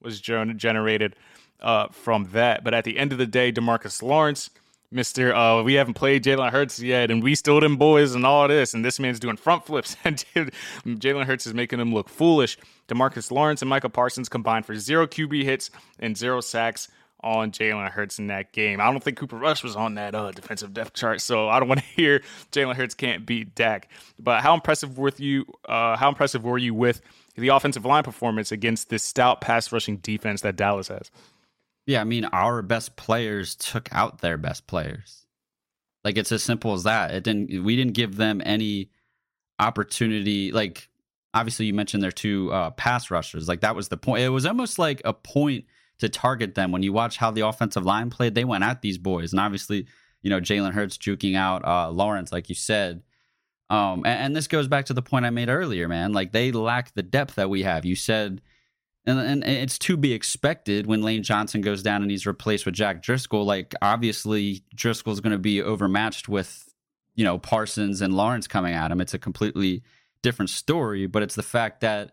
[0.00, 1.16] was generated
[1.60, 2.64] uh, from that.
[2.64, 4.50] But at the end of the day, Demarcus Lawrence,
[4.90, 8.48] Mister, uh, we haven't played Jalen Hurts yet, and we still them boys and all
[8.48, 10.24] this, and this man's doing front flips, and
[10.86, 12.56] Jalen Hurts is making him look foolish.
[12.88, 16.88] Demarcus Lawrence and Micah Parsons combined for zero QB hits and zero sacks
[17.22, 18.80] on Jalen Hurts in that game.
[18.80, 21.68] I don't think Cooper Rush was on that uh, defensive depth chart, so I don't
[21.68, 23.90] want to hear Jalen Hurts can't beat Dak.
[24.18, 25.44] But how impressive with you?
[25.64, 27.00] Uh, how impressive were you with
[27.36, 31.10] the offensive line performance against this stout pass rushing defense that Dallas has?
[31.88, 35.24] Yeah, I mean, our best players took out their best players.
[36.04, 37.12] Like it's as simple as that.
[37.14, 37.64] It didn't.
[37.64, 38.90] We didn't give them any
[39.58, 40.52] opportunity.
[40.52, 40.90] Like
[41.32, 43.48] obviously, you mentioned their two uh, pass rushers.
[43.48, 44.22] Like that was the point.
[44.22, 45.64] It was almost like a point
[46.00, 46.72] to target them.
[46.72, 49.86] When you watch how the offensive line played, they went at these boys, and obviously,
[50.20, 53.02] you know, Jalen Hurts juking out uh, Lawrence, like you said.
[53.70, 56.12] Um, and, and this goes back to the point I made earlier, man.
[56.12, 57.86] Like they lack the depth that we have.
[57.86, 58.42] You said
[59.08, 62.74] and, and it's to be expected when Lane Johnson goes down and he's replaced with
[62.74, 63.44] Jack Driscoll.
[63.44, 66.68] Like obviously Driscoll's going to be overmatched with
[67.14, 69.00] you know Parsons and Lawrence coming at him.
[69.00, 69.82] It's a completely
[70.22, 72.12] different story, but it's the fact that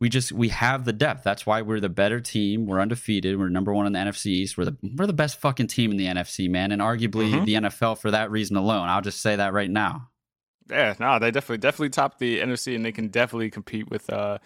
[0.00, 1.24] we just we have the depth.
[1.24, 2.66] That's why we're the better team.
[2.66, 3.38] We're undefeated.
[3.38, 4.56] We're number one in the NFC East.
[4.56, 7.44] We're the we're the best fucking team in the NFC, man, and arguably mm-hmm.
[7.44, 8.88] the NFL for that reason alone.
[8.88, 10.08] I'll just say that right now.
[10.70, 14.38] Yeah, no, they definitely definitely top the NFC, and they can definitely compete with uh,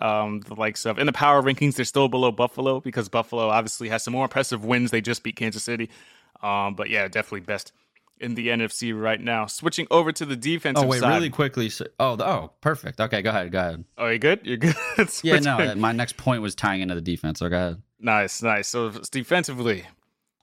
[0.00, 3.88] um, the likes of in the power rankings, they're still below Buffalo because Buffalo obviously
[3.88, 4.90] has some more impressive wins.
[4.90, 5.90] They just beat Kansas City,
[6.42, 7.72] um, but yeah, definitely best
[8.20, 9.46] in the NFC right now.
[9.46, 10.84] Switching over to the defensive.
[10.84, 11.14] Oh wait, side.
[11.14, 11.70] really quickly.
[11.70, 13.00] So, oh, the, oh, perfect.
[13.00, 13.50] Okay, go ahead.
[13.50, 13.84] Go ahead.
[13.98, 14.40] Oh, you good?
[14.44, 14.76] You're good.
[15.22, 15.74] yeah, no.
[15.74, 17.40] My next point was tying into the defense.
[17.40, 17.82] So go ahead.
[17.98, 18.68] Nice, nice.
[18.68, 19.84] So defensively,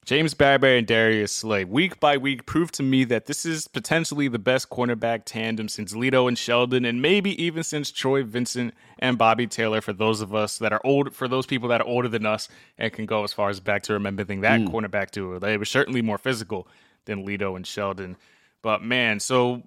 [0.08, 4.30] James Bradberry and Darius Slay, week by week, proved to me that this is potentially
[4.30, 9.18] the best cornerback tandem since Lito and Sheldon, and maybe even since Troy Vincent and
[9.18, 9.82] Bobby Taylor.
[9.82, 12.48] For those of us that are old, for those people that are older than us
[12.78, 14.70] and can go as far as back to remembering that mm.
[14.70, 16.70] cornerback duo, they were certainly more physical
[17.04, 18.16] than Lito and Sheldon.
[18.62, 19.64] But man, so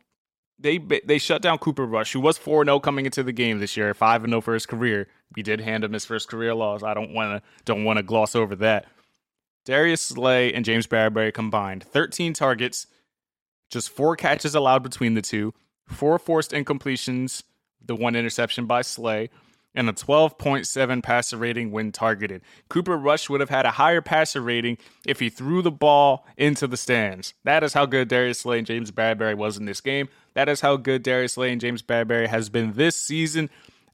[0.59, 3.77] they they shut down Cooper Rush, who was 4 0 coming into the game this
[3.77, 5.07] year, 5 0 for his career.
[5.37, 6.83] We did hand him his first career loss.
[6.83, 8.87] I don't want to don't want to gloss over that.
[9.65, 12.87] Darius Slay and James Bradberry combined 13 targets,
[13.71, 15.55] just four catches allowed between the two,
[15.87, 17.43] four forced incompletions,
[17.85, 19.31] the one interception by Slay,
[19.75, 22.43] and a 12.7 passer rating when targeted.
[22.69, 26.67] Cooper Rush would have had a higher passer rating if he threw the ball into
[26.67, 27.35] the stands.
[27.45, 30.09] That is how good Darius Slay and James Bradberry was in this game.
[30.35, 33.49] That is how good Darius Slay and James Bradberry has been this season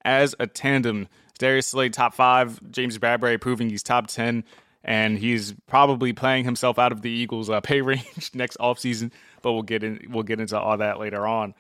[0.05, 1.09] as a tandem.
[1.39, 4.45] Darius Slay top five, James Bradberry proving he's top 10
[4.87, 9.11] and he's probably playing himself out of the Eagles' uh, pay range next offseason.
[9.43, 10.07] But we'll get in.
[10.09, 11.55] We'll get into all that later on.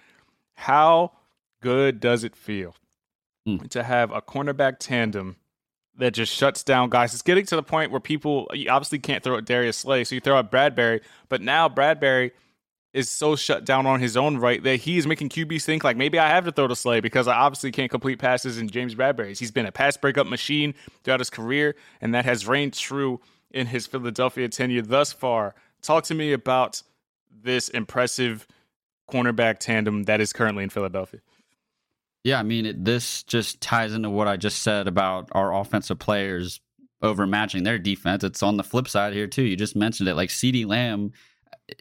[0.55, 1.13] How
[1.61, 2.75] good does it feel
[3.47, 3.69] mm.
[3.71, 5.37] to have a cornerback tandem
[5.99, 7.13] that just shuts down guys?
[7.13, 10.15] It's getting to the point where people you obviously can't throw at Darius Slay, so
[10.15, 11.01] you throw at Bradberry.
[11.29, 12.31] But now Bradberry
[12.97, 15.99] is so shut down on his own right that he is making QBs think like
[15.99, 18.95] maybe I have to throw to Slay because I obviously can't complete passes in James
[18.95, 19.39] Bradberry's.
[19.39, 23.67] He's been a pass breakup machine throughout his career, and that has reigned true in
[23.67, 25.55] his Philadelphia tenure thus far.
[25.83, 26.83] Talk to me about
[27.31, 28.47] this impressive
[29.11, 31.21] cornerback tandem that is currently in Philadelphia.
[32.25, 35.99] Yeah, I mean, it, this just ties into what I just said about our offensive
[35.99, 36.61] players
[37.03, 38.25] overmatching their defense.
[38.25, 39.43] It's on the flip side here, too.
[39.43, 40.15] You just mentioned it.
[40.15, 41.13] Like CeeDee Lamb,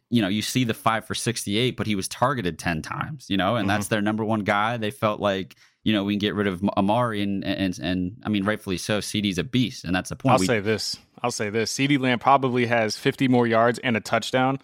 [0.09, 3.37] you know, you see the five for 68, but he was targeted 10 times, you
[3.37, 3.75] know, and mm-hmm.
[3.75, 4.77] that's their number one guy.
[4.77, 8.29] They felt like, you know, we can get rid of Amari and, and, and I
[8.29, 8.99] mean, rightfully so.
[8.99, 10.33] CeeDee's a beast, and that's the point.
[10.33, 10.97] I'll we, say this.
[11.21, 11.71] I'll say this.
[11.73, 14.59] CeeDee Lamb probably has 50 more yards and a touchdown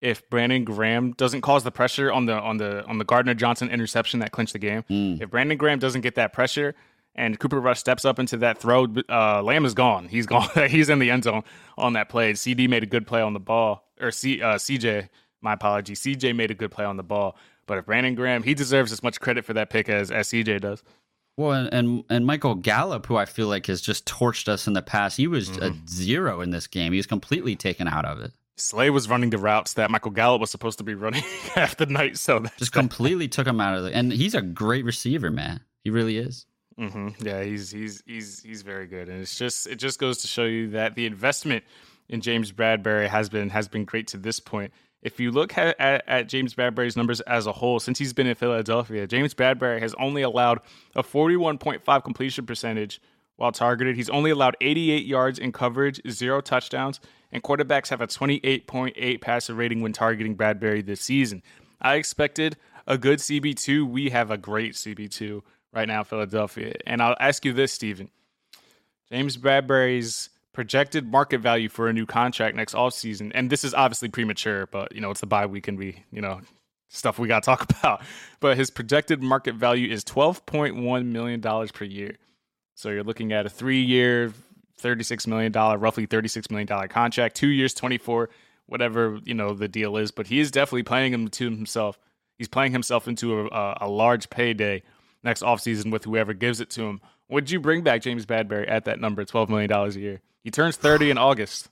[0.00, 3.68] if Brandon Graham doesn't cause the pressure on the on the on the Gardner Johnson
[3.68, 5.20] interception that clinched the game, mm.
[5.20, 6.74] if Brandon Graham doesn't get that pressure
[7.18, 10.08] and Cooper Rush steps up into that throw, uh, Lamb is gone.
[10.08, 10.48] He's gone.
[10.68, 11.42] He's in the end zone
[11.76, 12.32] on that play.
[12.34, 15.08] CD made a good play on the ball, or C, uh, CJ.
[15.40, 16.00] My apologies.
[16.00, 19.02] CJ made a good play on the ball, but if Brandon Graham, he deserves as
[19.02, 20.82] much credit for that pick as as CJ does.
[21.36, 24.72] Well, and, and, and Michael Gallup, who I feel like has just torched us in
[24.72, 25.62] the past, he was mm-hmm.
[25.62, 26.92] a zero in this game.
[26.92, 28.32] He was completely taken out of it.
[28.56, 31.22] Slay was running the routes that Michael Gallup was supposed to be running
[31.54, 32.16] half the night.
[32.16, 33.92] So just completely took him out of it.
[33.94, 35.60] And he's a great receiver, man.
[35.84, 36.44] He really is.
[36.78, 37.26] Mm-hmm.
[37.26, 40.44] Yeah, he's he's he's he's very good, and it's just it just goes to show
[40.44, 41.64] you that the investment
[42.08, 44.72] in James Bradberry has been has been great to this point.
[45.02, 48.26] If you look at, at, at, James Bradberry's numbers as a whole since he's been
[48.26, 50.58] in Philadelphia, James Bradberry has only allowed
[50.96, 53.00] a 41.5 completion percentage
[53.36, 53.94] while targeted.
[53.94, 59.54] He's only allowed 88 yards in coverage, zero touchdowns, and quarterbacks have a 28.8 passer
[59.54, 61.42] rating when targeting Bradberry this season.
[61.80, 63.88] I expected a good CB2.
[63.88, 66.74] We have a great CB2 right now, Philadelphia.
[66.86, 68.10] And I'll ask you this, Stephen.
[69.10, 74.08] James Bradberry's projected market value for a new contract next offseason, and this is obviously
[74.08, 76.40] premature, but you know, it's the bye week and we, you know,
[76.88, 78.02] stuff we got to talk about.
[78.40, 82.16] But his projected market value is $12.1 million per year.
[82.74, 84.32] So you're looking at a three year,
[84.80, 88.30] $36 million, roughly $36 million contract, two years, 24,
[88.66, 90.10] whatever, you know, the deal is.
[90.10, 91.98] But he is definitely playing him to himself.
[92.36, 94.82] He's playing himself into a, a large payday
[95.22, 97.00] next offseason with whoever gives it to him.
[97.28, 100.20] Would you bring back James Bradberry at that number, $12 million a year?
[100.42, 101.68] He turns 30 in August.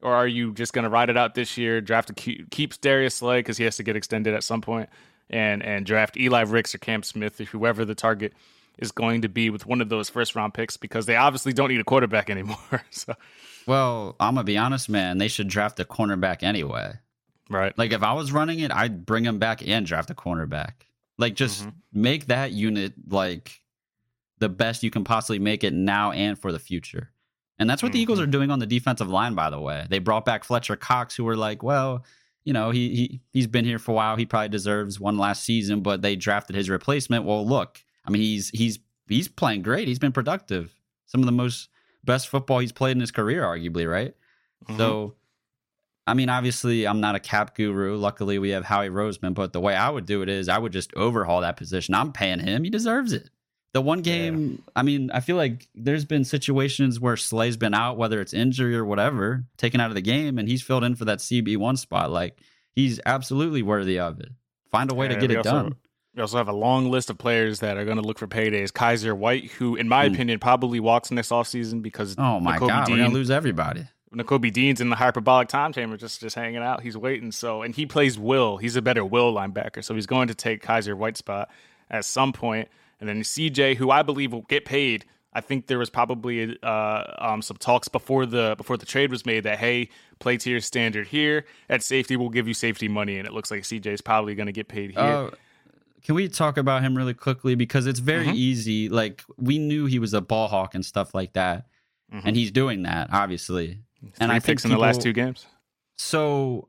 [0.00, 3.16] Or are you just going to ride it out this year, draft a, keeps Darius
[3.16, 4.88] Slay because he has to get extended at some point,
[5.30, 8.32] and, and draft Eli Ricks or Cam Smith or whoever the target–
[8.78, 11.68] is going to be with one of those first round picks because they obviously don't
[11.68, 12.84] need a quarterback anymore.
[12.90, 13.14] so.
[13.66, 15.18] Well, I'm gonna be honest, man.
[15.18, 16.94] They should draft a cornerback anyway.
[17.48, 17.76] Right.
[17.76, 20.72] Like if I was running it, I'd bring him back and draft a cornerback.
[21.18, 21.70] Like just mm-hmm.
[21.92, 23.60] make that unit like
[24.38, 27.12] the best you can possibly make it now and for the future.
[27.58, 27.94] And that's what mm-hmm.
[27.94, 28.28] the Eagles mm-hmm.
[28.28, 29.86] are doing on the defensive line, by the way.
[29.88, 32.04] They brought back Fletcher Cox, who were like, well,
[32.44, 34.16] you know, he he he's been here for a while.
[34.16, 37.24] He probably deserves one last season, but they drafted his replacement.
[37.24, 39.86] Well, look, I mean, he's he's he's playing great.
[39.86, 40.74] He's been productive.
[41.06, 41.68] Some of the most
[42.04, 44.14] best football he's played in his career, arguably, right?
[44.64, 44.78] Mm-hmm.
[44.78, 45.14] So,
[46.06, 47.96] I mean, obviously, I'm not a cap guru.
[47.96, 49.34] Luckily, we have Howie Roseman.
[49.34, 51.94] But the way I would do it is, I would just overhaul that position.
[51.94, 53.30] I'm paying him; he deserves it.
[53.72, 54.72] The one game, yeah.
[54.76, 58.76] I mean, I feel like there's been situations where Slay's been out, whether it's injury
[58.76, 61.78] or whatever, taken out of the game, and he's filled in for that CB one
[61.78, 62.10] spot.
[62.10, 62.38] Like
[62.72, 64.28] he's absolutely worthy of it.
[64.70, 65.76] Find a way yeah, to get it also, done.
[66.14, 68.72] We also have a long list of players that are going to look for paydays.
[68.72, 70.12] Kyzir White, who, in my mm.
[70.12, 73.86] opinion, probably walks next offseason because oh my Nakobe god, Dean, we're gonna lose everybody.
[74.14, 76.82] Nakobe Dean's in the hyperbolic time chamber, just just hanging out.
[76.82, 77.32] He's waiting.
[77.32, 78.58] So, and he plays Will.
[78.58, 81.50] He's a better Will linebacker, so he's going to take Kyzir White's spot
[81.90, 82.68] at some point.
[83.00, 85.04] And then CJ, who I believe will get paid.
[85.34, 89.24] I think there was probably uh, um, some talks before the before the trade was
[89.24, 93.18] made that hey, play to your standard here at safety, we'll give you safety money,
[93.18, 95.00] and it looks like CJ is probably going to get paid here.
[95.00, 95.30] Uh,
[96.04, 98.34] can we talk about him really quickly because it's very mm-hmm.
[98.34, 98.88] easy.
[98.88, 101.66] Like we knew he was a ball hawk and stuff like that,
[102.12, 102.26] mm-hmm.
[102.26, 103.78] and he's doing that obviously.
[104.20, 105.46] And I think people, in the last two games.
[105.96, 106.68] So,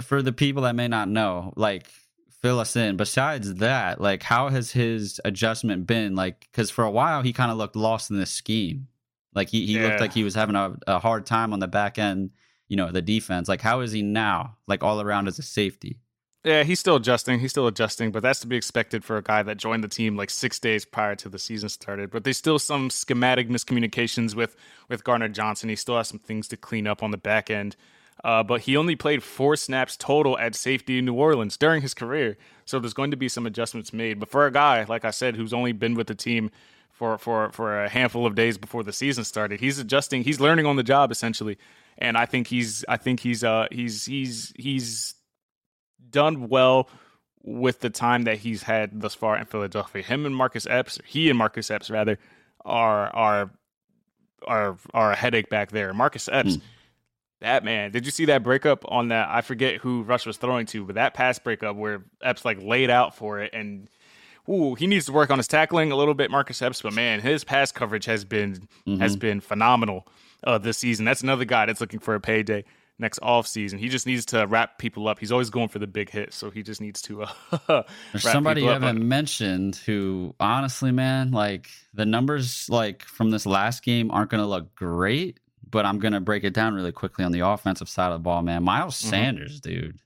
[0.00, 1.88] for the people that may not know, like
[2.40, 2.96] fill us in.
[2.96, 6.14] Besides that, like, how has his adjustment been?
[6.14, 8.88] Like, because for a while he kind of looked lost in this scheme.
[9.34, 9.88] Like he, he Yeah.
[9.88, 12.30] looked like he was having a, a hard time on the back end.
[12.68, 13.48] You know, the defense.
[13.48, 14.56] Like, how is he now?
[14.66, 15.98] Like all around as a safety.
[16.42, 17.38] Yeah, he's still adjusting.
[17.38, 20.16] He's still adjusting, but that's to be expected for a guy that joined the team
[20.16, 22.10] like six days prior to the season started.
[22.10, 24.56] But there's still some schematic miscommunications with
[24.88, 25.68] with Gardner Johnson.
[25.68, 27.76] He still has some things to clean up on the back end.
[28.24, 31.94] Uh, but he only played four snaps total at safety in New Orleans during his
[31.94, 34.18] career, so there's going to be some adjustments made.
[34.18, 36.50] But for a guy like I said, who's only been with the team
[36.90, 40.24] for for for a handful of days before the season started, he's adjusting.
[40.24, 41.58] He's learning on the job essentially,
[41.98, 45.14] and I think he's I think he's uh he's he's he's
[46.10, 46.88] done well
[47.42, 50.02] with the time that he's had thus far in Philadelphia.
[50.02, 52.18] Him and Marcus Epps, he and Marcus Epps rather,
[52.64, 53.50] are are
[54.46, 55.92] are are a headache back there.
[55.94, 56.58] Marcus Epps,
[57.40, 59.28] that man, did you see that breakup on that?
[59.30, 62.90] I forget who Rush was throwing to, but that pass breakup where Epps like laid
[62.90, 63.88] out for it and.
[64.48, 66.82] Ooh, he needs to work on his tackling a little bit, Marcus Epps.
[66.82, 68.66] But man, his pass coverage has been
[68.98, 70.08] has been phenomenal
[70.42, 71.04] uh, this season.
[71.04, 72.64] That's another guy that's looking for a payday
[73.00, 73.78] next off season.
[73.78, 75.18] He just needs to wrap people up.
[75.18, 77.22] He's always going for the big hit, so he just needs to.
[77.22, 77.82] Uh,
[78.12, 83.82] There's somebody you haven't mentioned who, honestly, man, like the numbers like from this last
[83.82, 87.24] game aren't going to look great, but I'm going to break it down really quickly
[87.24, 88.62] on the offensive side of the ball, man.
[88.62, 89.10] Miles Mhm.
[89.10, 89.98] Sanders, dude.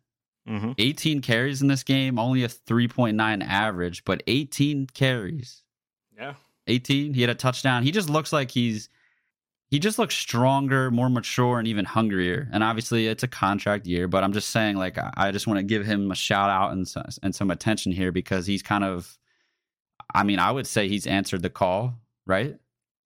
[0.48, 0.74] Mhm.
[0.78, 5.62] 18 carries in this game, only a 3.9 average, but 18 carries.
[6.16, 6.35] Yeah.
[6.66, 7.14] 18.
[7.14, 7.83] He had a touchdown.
[7.83, 8.88] He just looks like he's
[9.70, 12.48] he just looks stronger, more mature, and even hungrier.
[12.53, 15.64] And obviously, it's a contract year, but I'm just saying, like, I just want to
[15.64, 19.18] give him a shout out and so- and some attention here because he's kind of,
[20.14, 22.57] I mean, I would say he's answered the call, right?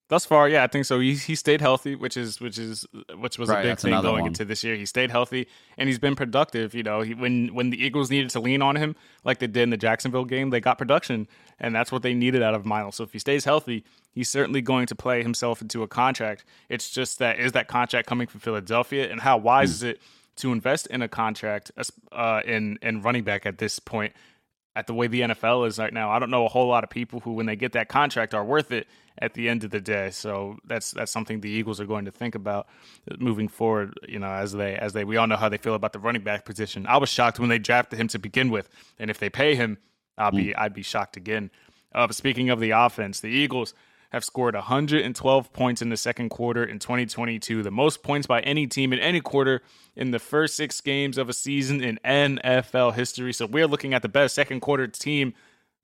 [0.09, 1.01] Thus far, yeah, I think so.
[1.01, 4.23] He he stayed healthy, which is which is which was Right, a big thing going
[4.23, 4.27] one.
[4.29, 4.75] into this year.
[4.75, 6.75] He stayed healthy and he's been productive.
[6.75, 9.65] You know, he, when when the Eagles needed to lean on him, like they did
[9.65, 11.29] in the Jacksonville game, they got production,
[11.61, 12.97] and that's what they needed out of Miles.
[12.97, 16.43] So if he stays healthy, he's certainly going to play himself into a contract.
[16.71, 20.01] It's just that is that contract coming from Philadelphia, and how wise is it
[20.37, 21.71] to invest in a contract
[22.13, 24.15] uh, in in running back at this point?
[24.77, 26.09] at the way the NFL is right now.
[26.09, 28.45] I don't know a whole lot of people who, when they get that contract, are
[28.45, 28.87] worth it
[29.21, 30.11] at the end of the day.
[30.11, 32.69] So that's that's something the Eagles are going to think about
[33.19, 33.99] moving forward.
[34.09, 36.23] You know, as they as they we all know how they feel about the running
[36.23, 36.87] back position.
[36.87, 39.79] I was shocked when they drafted him to begin with, and if they pay him,
[40.17, 41.51] I'll be I'd be shocked again.
[41.95, 43.75] Uh, speaking of the offense, the Eagles
[44.11, 48.67] have scored 112 points in the second quarter in 2022, the most points by any
[48.67, 49.61] team in any quarter
[49.97, 53.33] in the first six games of a season in NFL history.
[53.35, 55.35] So we're looking at the best second quarter team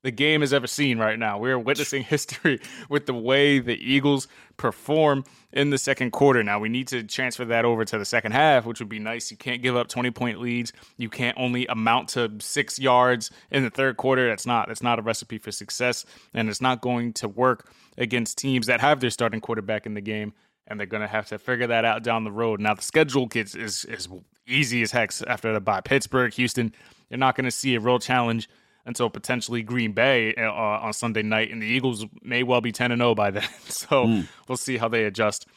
[0.05, 1.39] the game has ever seen right now.
[1.39, 6.43] We're witnessing history with the way the Eagles perform in the second quarter.
[6.43, 9.31] Now we need to transfer that over to the second half, which would be nice.
[9.31, 10.73] You can't give up 20 point leads.
[10.97, 14.29] You can't only amount to six yards in the third quarter.
[14.29, 18.37] That's not that's not a recipe for success, and it's not going to work against
[18.37, 20.33] teams that have their starting quarterback in the game.
[20.67, 22.59] And they're going to have to figure that out down the road.
[22.59, 24.07] Now the schedule gets is is
[24.45, 25.81] easy as heck after the bye.
[25.81, 26.75] Pittsburgh, Houston.
[27.09, 28.47] You're not going to see a real challenge
[28.85, 32.91] until potentially Green Bay uh, on Sunday night, and the Eagles may well be ten
[32.91, 33.47] and zero by then.
[33.67, 35.47] So we'll see how they adjust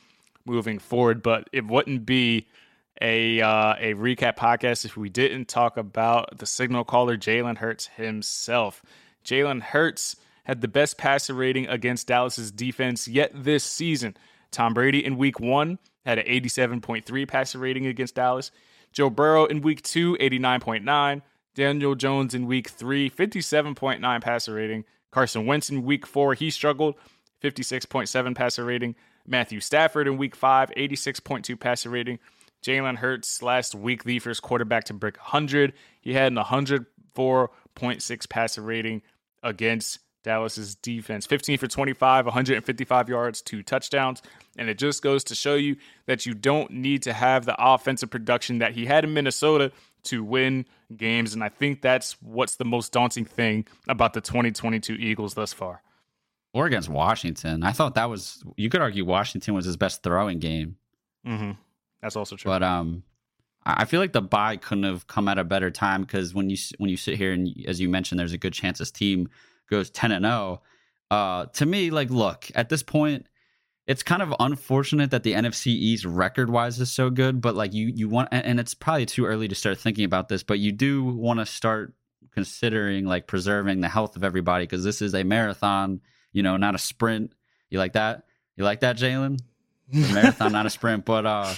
[0.45, 1.23] moving forward.
[1.23, 2.47] But it wouldn't be
[3.01, 7.87] a uh, a recap podcast if we didn't talk about the signal caller Jalen Hurts
[7.89, 8.83] himself.
[9.25, 14.17] Jalen Hurts had the best passer rating against Dallas's defense yet this season.
[14.51, 18.51] Tom Brady in Week One had an 87.3 passer rating against Dallas.
[18.93, 21.21] Joe Burrow in Week Two, 89.9.
[21.59, 24.85] Daniel Jones in week three, 57.9 passer rating.
[25.11, 26.95] Carson Wentz in week four, he struggled,
[27.43, 28.95] 56.7 passer rating.
[29.27, 32.21] Matthew Stafford in week five, 86.2 passer rating.
[32.65, 35.73] Jalen Hurts last week, the first quarterback to break 100.
[36.01, 39.03] He had an 104.6 passer rating
[39.43, 41.27] against Dallas's defense.
[41.27, 44.23] 15 for 25, 155 yards, two touchdowns.
[44.57, 48.11] And it just goes to show you that you don't need to have the offensive
[48.11, 49.73] production that he had in Minnesota
[50.09, 50.67] to win
[50.97, 51.35] games.
[51.35, 55.83] And I think that's what's the most daunting thing about the 2022 Eagles thus far.
[56.53, 57.63] Or against Washington.
[57.63, 60.77] I thought that was, you could argue Washington was his best throwing game.
[61.27, 61.53] Mm-hmm.
[62.01, 62.51] That's also true.
[62.51, 63.03] But um,
[63.65, 66.57] I feel like the bye couldn't have come at a better time because when you
[66.79, 69.29] when you sit here and as you mentioned, there's a good chance this team
[69.69, 70.63] goes ten and zero.
[71.11, 73.27] Uh, to me, like, look at this point,
[73.89, 77.73] it's kind of unfortunate that the NFC East record wise is so good, but like
[77.73, 80.73] you you want, and it's probably too early to start thinking about this, but you
[80.73, 81.95] do want to start
[82.31, 86.75] considering like preserving the health of everybody because this is a marathon, you know, not
[86.75, 87.33] a sprint.
[87.71, 88.25] You like that?
[88.57, 89.41] You like that, Jalen?
[89.91, 91.55] Marathon, not a sprint, but uh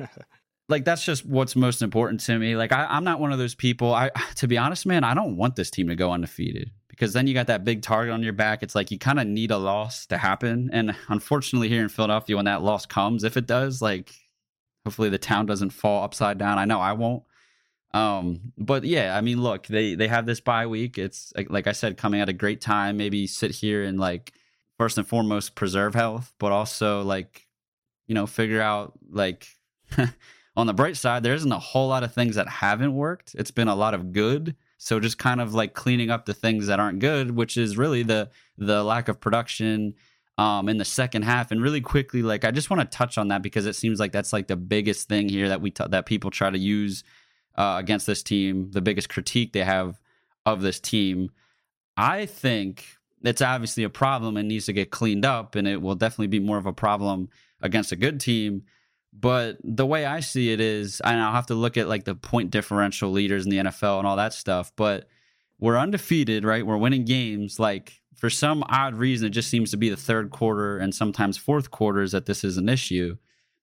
[0.68, 2.56] like that's just what's most important to me.
[2.56, 3.94] Like I, I'm not one of those people.
[3.94, 7.28] I to be honest, man, I don't want this team to go undefeated because then
[7.28, 8.60] you got that big target on your back.
[8.60, 10.68] It's like you kind of need a loss to happen.
[10.72, 14.12] And unfortunately, here in Philadelphia, when that loss comes, if it does, like
[14.84, 16.58] hopefully the town doesn't fall upside down.
[16.58, 17.22] I know I won't.
[17.94, 20.98] Um, but yeah, I mean, look, they they have this bye week.
[20.98, 22.96] It's like, like I said, coming at a great time.
[22.96, 24.32] Maybe sit here and like
[24.76, 27.46] first and foremost preserve health, but also like
[28.08, 29.46] you know figure out like
[30.56, 33.36] on the bright side, there isn't a whole lot of things that haven't worked.
[33.38, 34.56] It's been a lot of good.
[34.78, 38.02] So just kind of like cleaning up the things that aren't good, which is really
[38.02, 39.94] the the lack of production
[40.38, 41.50] um, in the second half.
[41.50, 44.12] And really quickly, like I just want to touch on that because it seems like
[44.12, 47.02] that's like the biggest thing here that we t- that people try to use
[47.56, 50.00] uh, against this team, the biggest critique they have
[50.46, 51.30] of this team.
[51.96, 52.86] I think
[53.24, 56.38] it's obviously a problem and needs to get cleaned up, and it will definitely be
[56.38, 57.28] more of a problem
[57.60, 58.62] against a good team.
[59.12, 62.14] But the way I see it is, and I'll have to look at like the
[62.14, 65.08] point differential leaders in the NFL and all that stuff, but
[65.58, 66.64] we're undefeated, right?
[66.64, 67.58] We're winning games.
[67.58, 71.36] Like for some odd reason, it just seems to be the third quarter and sometimes
[71.36, 73.16] fourth quarters that this is an issue.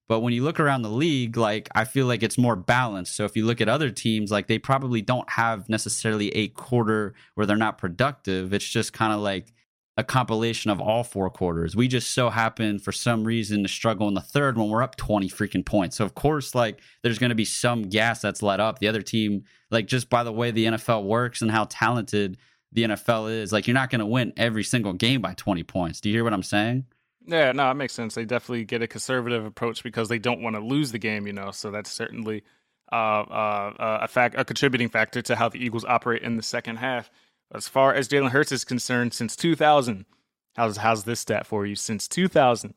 [0.08, 3.16] But when you look around the league, like I feel like it's more balanced.
[3.16, 7.16] So if you look at other teams, like they probably don't have necessarily a quarter
[7.34, 8.54] where they're not productive.
[8.54, 9.52] It's just kind of like
[9.98, 11.76] a compilation of all four quarters.
[11.76, 14.98] We just so happen for some reason to struggle in the third when we're up
[14.98, 15.98] 20 freaking points.
[15.98, 18.80] So of course like there's going to be some gas that's let up.
[18.80, 22.38] The other team like just by the way the NFL works and how talented
[22.74, 26.02] the NFL is, like you're not going to win every single game by 20 points.
[26.02, 26.86] Do you hear what I'm saying?
[27.28, 28.16] Yeah, no, it makes sense.
[28.16, 31.34] They definitely get a conservative approach because they don't want to lose the game, you
[31.34, 31.52] know.
[31.52, 32.43] So that's certainly
[32.91, 36.43] uh, uh, uh, a fact, a contributing factor to how the Eagles operate in the
[36.43, 37.10] second half.
[37.54, 40.06] As far as Jalen Hurts is concerned, since 2000,
[40.56, 41.76] how's how's this stat for you?
[41.76, 42.74] Since 2000,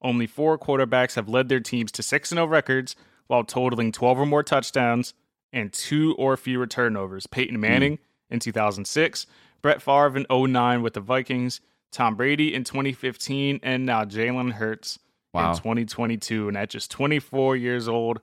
[0.00, 2.96] only four quarterbacks have led their teams to six and zero records
[3.26, 5.14] while totaling 12 or more touchdowns
[5.52, 7.26] and two or fewer turnovers.
[7.26, 8.00] Peyton Manning mm.
[8.30, 9.26] in 2006,
[9.60, 11.60] Brett Favre in 09 with the Vikings.
[11.92, 14.98] Tom Brady in 2015, and now Jalen Hurts
[15.32, 15.50] wow.
[15.50, 18.20] in 2022, and at just 24 years old.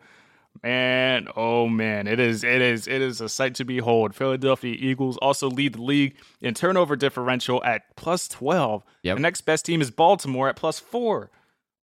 [0.61, 4.13] Man, oh man, it is it is it is a sight to behold.
[4.13, 8.83] Philadelphia Eagles also lead the league in turnover differential at plus 12.
[9.03, 9.15] Yep.
[9.15, 11.31] The next best team is Baltimore at plus 4.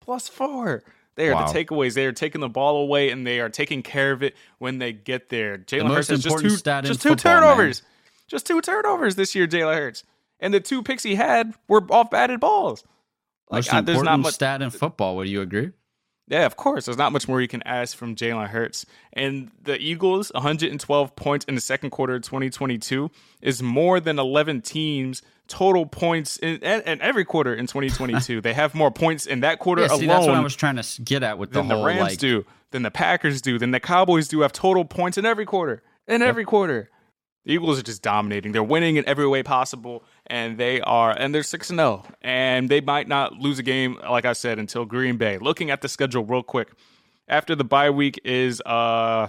[0.01, 0.85] Plus 4.
[1.15, 1.47] They are wow.
[1.47, 1.95] the takeaways.
[1.95, 4.93] They are taking the ball away and they are taking care of it when they
[4.93, 5.57] get there.
[5.57, 7.83] Jalen Hurts has just two, just two football, turnovers.
[7.83, 7.91] Man.
[8.29, 10.05] Just two turnovers this year, Jalen Hurts
[10.41, 12.85] and the two picks he had were off batted balls.
[13.51, 15.17] Like, Most I, there's not much stat in football.
[15.17, 15.71] Would you agree?
[16.29, 16.87] Yeah, of course.
[16.87, 18.85] There's not much more you can ask from Jalen Hurts.
[19.13, 23.11] And the Eagles, 112 points in the second quarter of 2022,
[23.43, 28.41] is more than 11 teams total points in, in, in every quarter in 2022.
[28.43, 30.09] they have more points in that quarter yeah, see, alone.
[30.09, 32.19] That's what I was trying to get at with the whole the Rams like...
[32.19, 34.41] do, than the Packers do, than the Cowboys do.
[34.41, 35.83] Have total points in every quarter.
[36.09, 36.49] In every yep.
[36.49, 36.91] quarter.
[37.45, 38.51] The Eagles are just dominating.
[38.51, 42.15] They're winning in every way possible, and they are, and they're six and zero, oh.
[42.23, 45.39] and they might not lose a game, like I said, until Green Bay.
[45.39, 46.69] Looking at the schedule real quick,
[47.29, 49.29] after the bye week is uh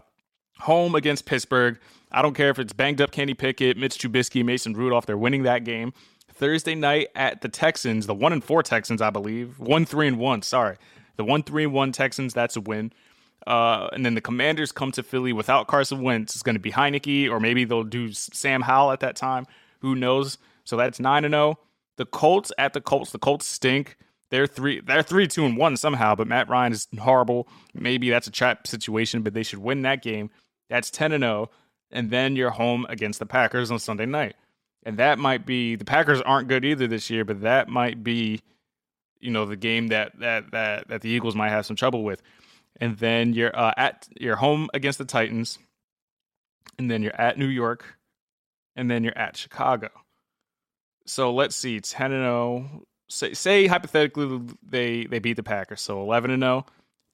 [0.59, 1.79] home against Pittsburgh.
[2.11, 5.05] I don't care if it's banged up Kenny Pickett, Mitch Trubisky, Mason Rudolph.
[5.05, 5.93] They're winning that game.
[6.33, 10.17] Thursday night at the Texans, the one and four Texans, I believe, one three and
[10.17, 10.41] one.
[10.41, 10.77] Sorry,
[11.15, 12.33] the one three and one Texans.
[12.33, 12.93] That's a win.
[13.45, 16.35] Uh, and then the Commanders come to Philly without Carson Wentz.
[16.35, 19.47] It's going to be Heinicke, or maybe they'll do Sam Howell at that time.
[19.79, 20.37] Who knows?
[20.67, 21.57] So that's nine and zero.
[21.57, 21.63] Oh.
[21.97, 23.11] The Colts at the Colts.
[23.11, 23.97] The Colts stink.
[24.29, 24.81] They're three.
[24.81, 26.15] They're three, two, and one somehow.
[26.15, 27.47] But Matt Ryan is horrible.
[27.73, 30.29] Maybe that's a trap situation, but they should win that game.
[30.69, 31.49] That's ten and zero.
[31.51, 31.55] Oh.
[31.89, 34.35] And then you're home against the Packers on Sunday night.
[34.83, 38.41] And that might be the Packers aren't good either this year, but that might be,
[39.19, 42.21] you know, the game that that that that the Eagles might have some trouble with
[42.79, 45.59] and then you're uh, at you're home against the Titans,
[46.77, 47.97] and then you're at New York,
[48.75, 49.89] and then you're at Chicago.
[51.07, 52.69] So let's see, ten and zero.
[52.73, 52.83] Oh.
[53.09, 56.65] Say, say hypothetically they they beat the Packers, so eleven and zero.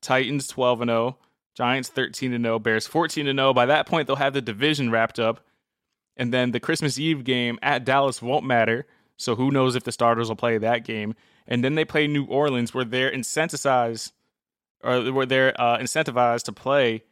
[0.02, 1.18] Titans twelve and zero.
[1.56, 2.58] Giants thirteen and zero.
[2.60, 3.54] Bears fourteen and zero.
[3.54, 5.46] By that point, they'll have the division wrapped up,
[6.18, 8.88] and then the Christmas Eve game at Dallas won't matter.
[9.18, 11.14] So who knows if the starters will play that game?
[11.46, 14.12] And then they play New Orleans, where they're incentivized
[14.84, 17.04] or where they're uh, incentivized to play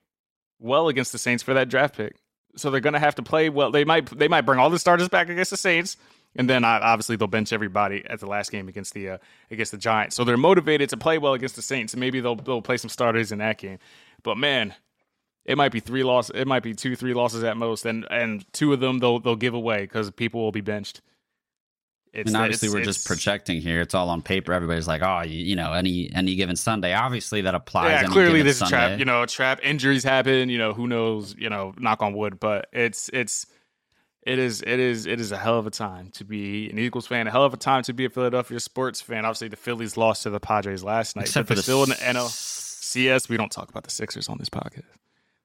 [0.57, 2.15] well against the Saints for that draft pick.
[2.55, 3.71] So they're going to have to play well.
[3.71, 5.97] They might they might bring all the starters back against the Saints,
[6.35, 9.17] and then uh, obviously they'll bench everybody at the last game against the uh,
[9.49, 10.15] against the Giants.
[10.15, 12.89] So they're motivated to play well against the Saints, and maybe they'll they'll play some
[12.89, 13.79] starters in that game.
[14.23, 14.75] But man,
[15.45, 16.35] it might be three losses.
[16.35, 19.35] It might be two three losses at most, and and two of them they'll they'll
[19.35, 21.01] give away because people will be benched.
[22.13, 23.79] It's, and obviously, it's, we're it's, just projecting here.
[23.79, 24.51] It's all on paper.
[24.51, 28.01] Everybody's like, "Oh, you, you, know, any any given Sunday." Obviously, that applies.
[28.01, 28.99] Yeah, clearly, this is trap.
[28.99, 30.49] You know, trap injuries happen.
[30.49, 31.35] You know, who knows?
[31.37, 32.37] You know, knock on wood.
[32.37, 33.45] But it's it's
[34.23, 37.07] it is it is it is a hell of a time to be an Eagles
[37.07, 37.27] fan.
[37.27, 39.25] A hell of a time to be a Philadelphia sports fan.
[39.25, 41.89] Obviously, the Phillies lost to the Padres last night, Except but for the still in
[41.89, 43.29] the NLCS.
[43.29, 44.83] We don't talk about the Sixers on this podcast.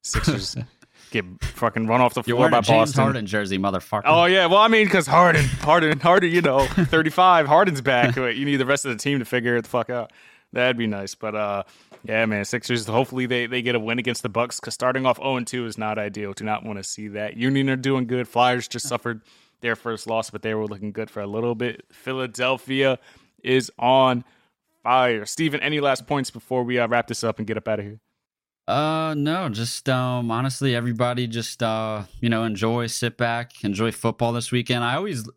[0.02, 0.56] Sixers
[1.10, 3.02] get fucking run off the floor by James Boston.
[3.02, 4.02] Harden jersey, motherfucker.
[4.04, 8.14] Oh yeah, well I mean because Harden, Harden, Harden, you know, thirty five, Harden's back.
[8.14, 10.12] but you need the rest of the team to figure it the fuck out.
[10.52, 11.64] That'd be nice, but uh,
[12.04, 12.86] yeah, man, Sixers.
[12.86, 15.66] Hopefully they, they get a win against the Bucks because starting off zero and two
[15.66, 16.32] is not ideal.
[16.32, 17.36] Do not want to see that.
[17.36, 18.26] Union are doing good.
[18.28, 19.22] Flyers just suffered
[19.60, 21.84] their first loss, but they were looking good for a little bit.
[21.90, 22.98] Philadelphia
[23.42, 24.24] is on
[24.82, 25.26] fire.
[25.26, 27.84] Steven, any last points before we uh, wrap this up and get up out of
[27.84, 28.00] here?
[28.68, 34.32] Uh no, just um honestly everybody just uh you know enjoy sit back, enjoy football
[34.32, 34.82] this weekend.
[34.82, 35.28] I always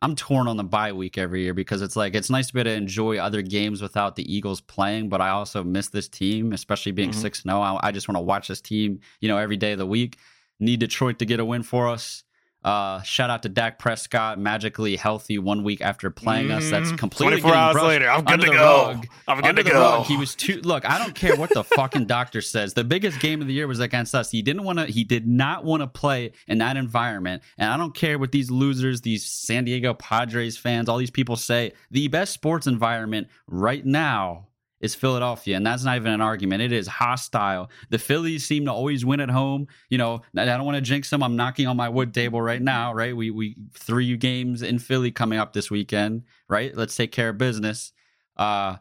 [0.00, 2.60] I'm torn on the bye week every year because it's like it's nice to be
[2.60, 6.52] able to enjoy other games without the Eagles playing, but I also miss this team,
[6.52, 7.20] especially being mm-hmm.
[7.20, 7.48] 6 mm-hmm.
[7.48, 7.60] 0.
[7.60, 10.18] I, I just want to watch this team, you know, every day of the week.
[10.60, 12.24] Need Detroit to get a win for us.
[12.64, 16.68] Uh, shout out to Dak Prescott, magically healthy one week after playing us.
[16.70, 16.96] That's mm-hmm.
[16.96, 18.10] completely 24 hours later.
[18.10, 18.86] I'm good to go.
[18.88, 19.06] Rug.
[19.28, 19.80] I'm good to go.
[19.80, 20.06] Rug.
[20.06, 20.60] He was too.
[20.62, 22.74] Look, I don't care what the fucking doctor says.
[22.74, 24.30] The biggest game of the year was against us.
[24.32, 24.86] He didn't want to.
[24.86, 27.44] He did not want to play in that environment.
[27.58, 31.36] And I don't care what these losers, these San Diego Padres fans, all these people
[31.36, 31.72] say.
[31.92, 34.47] The best sports environment right now
[34.80, 36.62] is Philadelphia, and that's not even an argument.
[36.62, 37.70] It is hostile.
[37.90, 39.66] The Phillies seem to always win at home.
[39.88, 41.22] You know, I don't want to jinx them.
[41.22, 42.92] I'm knocking on my wood table right now.
[42.92, 46.22] Right, we we three games in Philly coming up this weekend.
[46.48, 47.92] Right, let's take care of business.
[48.36, 48.76] Uh,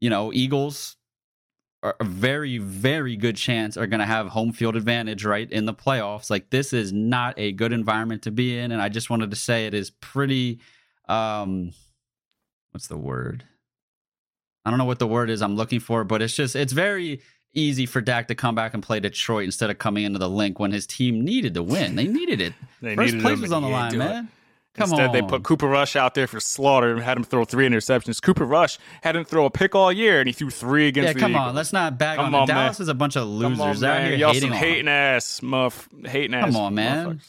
[0.00, 0.96] you know, Eagles
[1.82, 5.66] are a very very good chance are going to have home field advantage right in
[5.66, 6.30] the playoffs.
[6.30, 9.36] Like this is not a good environment to be in, and I just wanted to
[9.36, 10.60] say it is pretty.
[11.08, 11.72] Um,
[12.72, 13.44] what's the word?
[14.66, 17.20] I don't know what the word is I'm looking for, but it's just it's very
[17.54, 20.58] easy for Dak to come back and play Detroit instead of coming into the Linc
[20.58, 21.94] when his team needed to win.
[21.94, 22.52] They needed it.
[22.82, 24.28] they First needed place was on the line, man.
[24.74, 25.12] Come Instead, on.
[25.12, 28.20] they put Cooper Rush out there for slaughter and had him throw three interceptions.
[28.20, 31.14] Cooper Rush had him throw a pick all year, and he threw three against.
[31.14, 31.48] Yeah, come Eagles.
[31.48, 34.02] on, let's not back come on, on Dallas is a bunch of losers on, out
[34.02, 36.46] here Y'all hating some hating ass muff, hating ass.
[36.46, 37.20] Come on, man.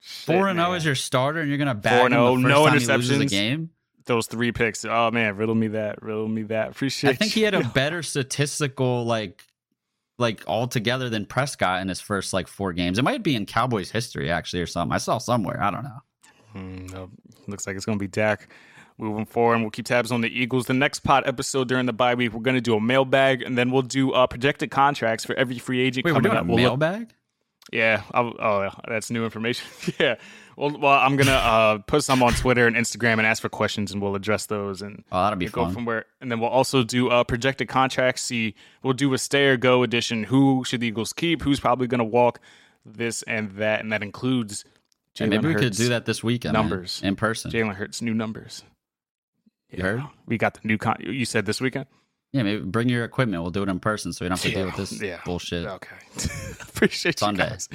[0.00, 2.34] Four and zero oh is your starter, and you're gonna back 4 him the oh,
[2.34, 2.86] first no time interceptions.
[2.86, 3.70] he loses a game
[4.06, 4.84] those three picks.
[4.84, 6.70] Oh man, riddle me that, riddle me that.
[6.70, 7.10] Appreciate.
[7.10, 9.42] I think he had a better statistical like
[10.18, 12.98] like altogether than Prescott in his first like four games.
[12.98, 14.94] It might be in Cowboys history actually or something.
[14.94, 15.62] I saw somewhere.
[15.62, 16.00] I don't know.
[16.54, 17.10] Mm,
[17.48, 18.48] looks like it's gonna be Dak.
[18.96, 20.66] Moving forward, and we'll keep tabs on the Eagles.
[20.66, 23.58] The next pot episode during the bye week, we're going to do a mailbag, and
[23.58, 26.44] then we'll do uh, projected contracts for every free agent Wait, coming we're doing up.
[26.44, 27.00] A we'll mailbag?
[27.00, 27.08] Look-
[27.72, 28.02] yeah.
[28.12, 29.66] I'll, oh, that's new information.
[29.98, 30.14] yeah.
[30.56, 33.92] Well, well, I'm gonna uh, put some on Twitter and Instagram and ask for questions,
[33.92, 34.82] and we'll address those.
[34.82, 35.74] And oh, that'll be go fun.
[35.74, 38.22] from where, and then we'll also do uh, projected contracts.
[38.22, 40.24] See, we'll do a stay or go edition.
[40.24, 41.42] Who should the Eagles keep?
[41.42, 42.40] Who's probably gonna walk?
[42.86, 44.64] This and that, and that includes.
[45.16, 46.52] Jalen maybe we Hurts could do that this weekend.
[46.52, 47.50] Numbers man, in person.
[47.50, 48.64] Jalen Hurts new numbers.
[49.70, 50.02] You heard?
[50.26, 50.96] We got the new con.
[51.00, 51.86] You said this weekend.
[52.34, 53.40] Yeah, maybe bring your equipment.
[53.42, 55.20] We'll do it in person, so we don't have to yeah, deal with this yeah.
[55.24, 55.66] bullshit.
[55.66, 55.94] Okay,
[56.62, 57.44] appreciate Sunday.
[57.44, 57.68] you guys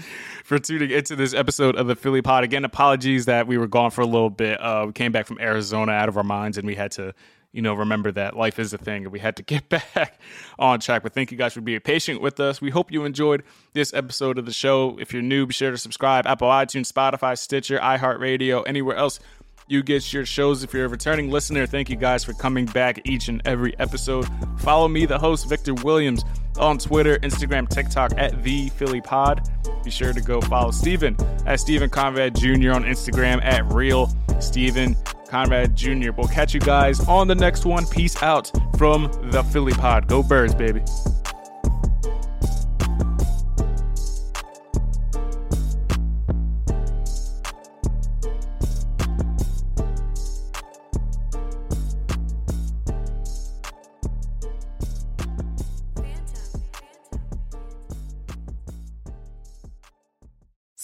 [0.44, 2.44] for tuning into this episode of the Philly Pod.
[2.44, 4.60] Again, apologies that we were gone for a little bit.
[4.60, 7.14] Uh, we came back from Arizona out of our minds, and we had to,
[7.54, 10.20] you know, remember that life is a thing, and we had to get back
[10.60, 11.04] on track.
[11.04, 12.60] But thank you guys for being patient with us.
[12.60, 14.98] We hope you enjoyed this episode of the show.
[15.00, 16.28] If you're new, be sure to subscribe.
[16.28, 19.22] Apple, iTunes, Spotify, Stitcher, iHeartRadio, anywhere else
[19.70, 20.64] you get your shows.
[20.64, 24.28] If you're a returning listener, thank you guys for coming back each and every episode.
[24.58, 26.26] Follow me, the host, Victor Williams,
[26.58, 29.48] on Twitter, Instagram, TikTok at the Philly Pod.
[29.84, 31.16] Be sure to go follow Steven
[31.46, 32.72] at Steven Conrad Jr.
[32.72, 34.12] on Instagram at Real
[34.42, 34.98] Steven
[35.28, 36.12] Conrad Jr.
[36.12, 37.86] We'll catch you guys on the next one.
[37.86, 40.08] Peace out from the Philly Pod.
[40.08, 40.82] Go Birds, baby.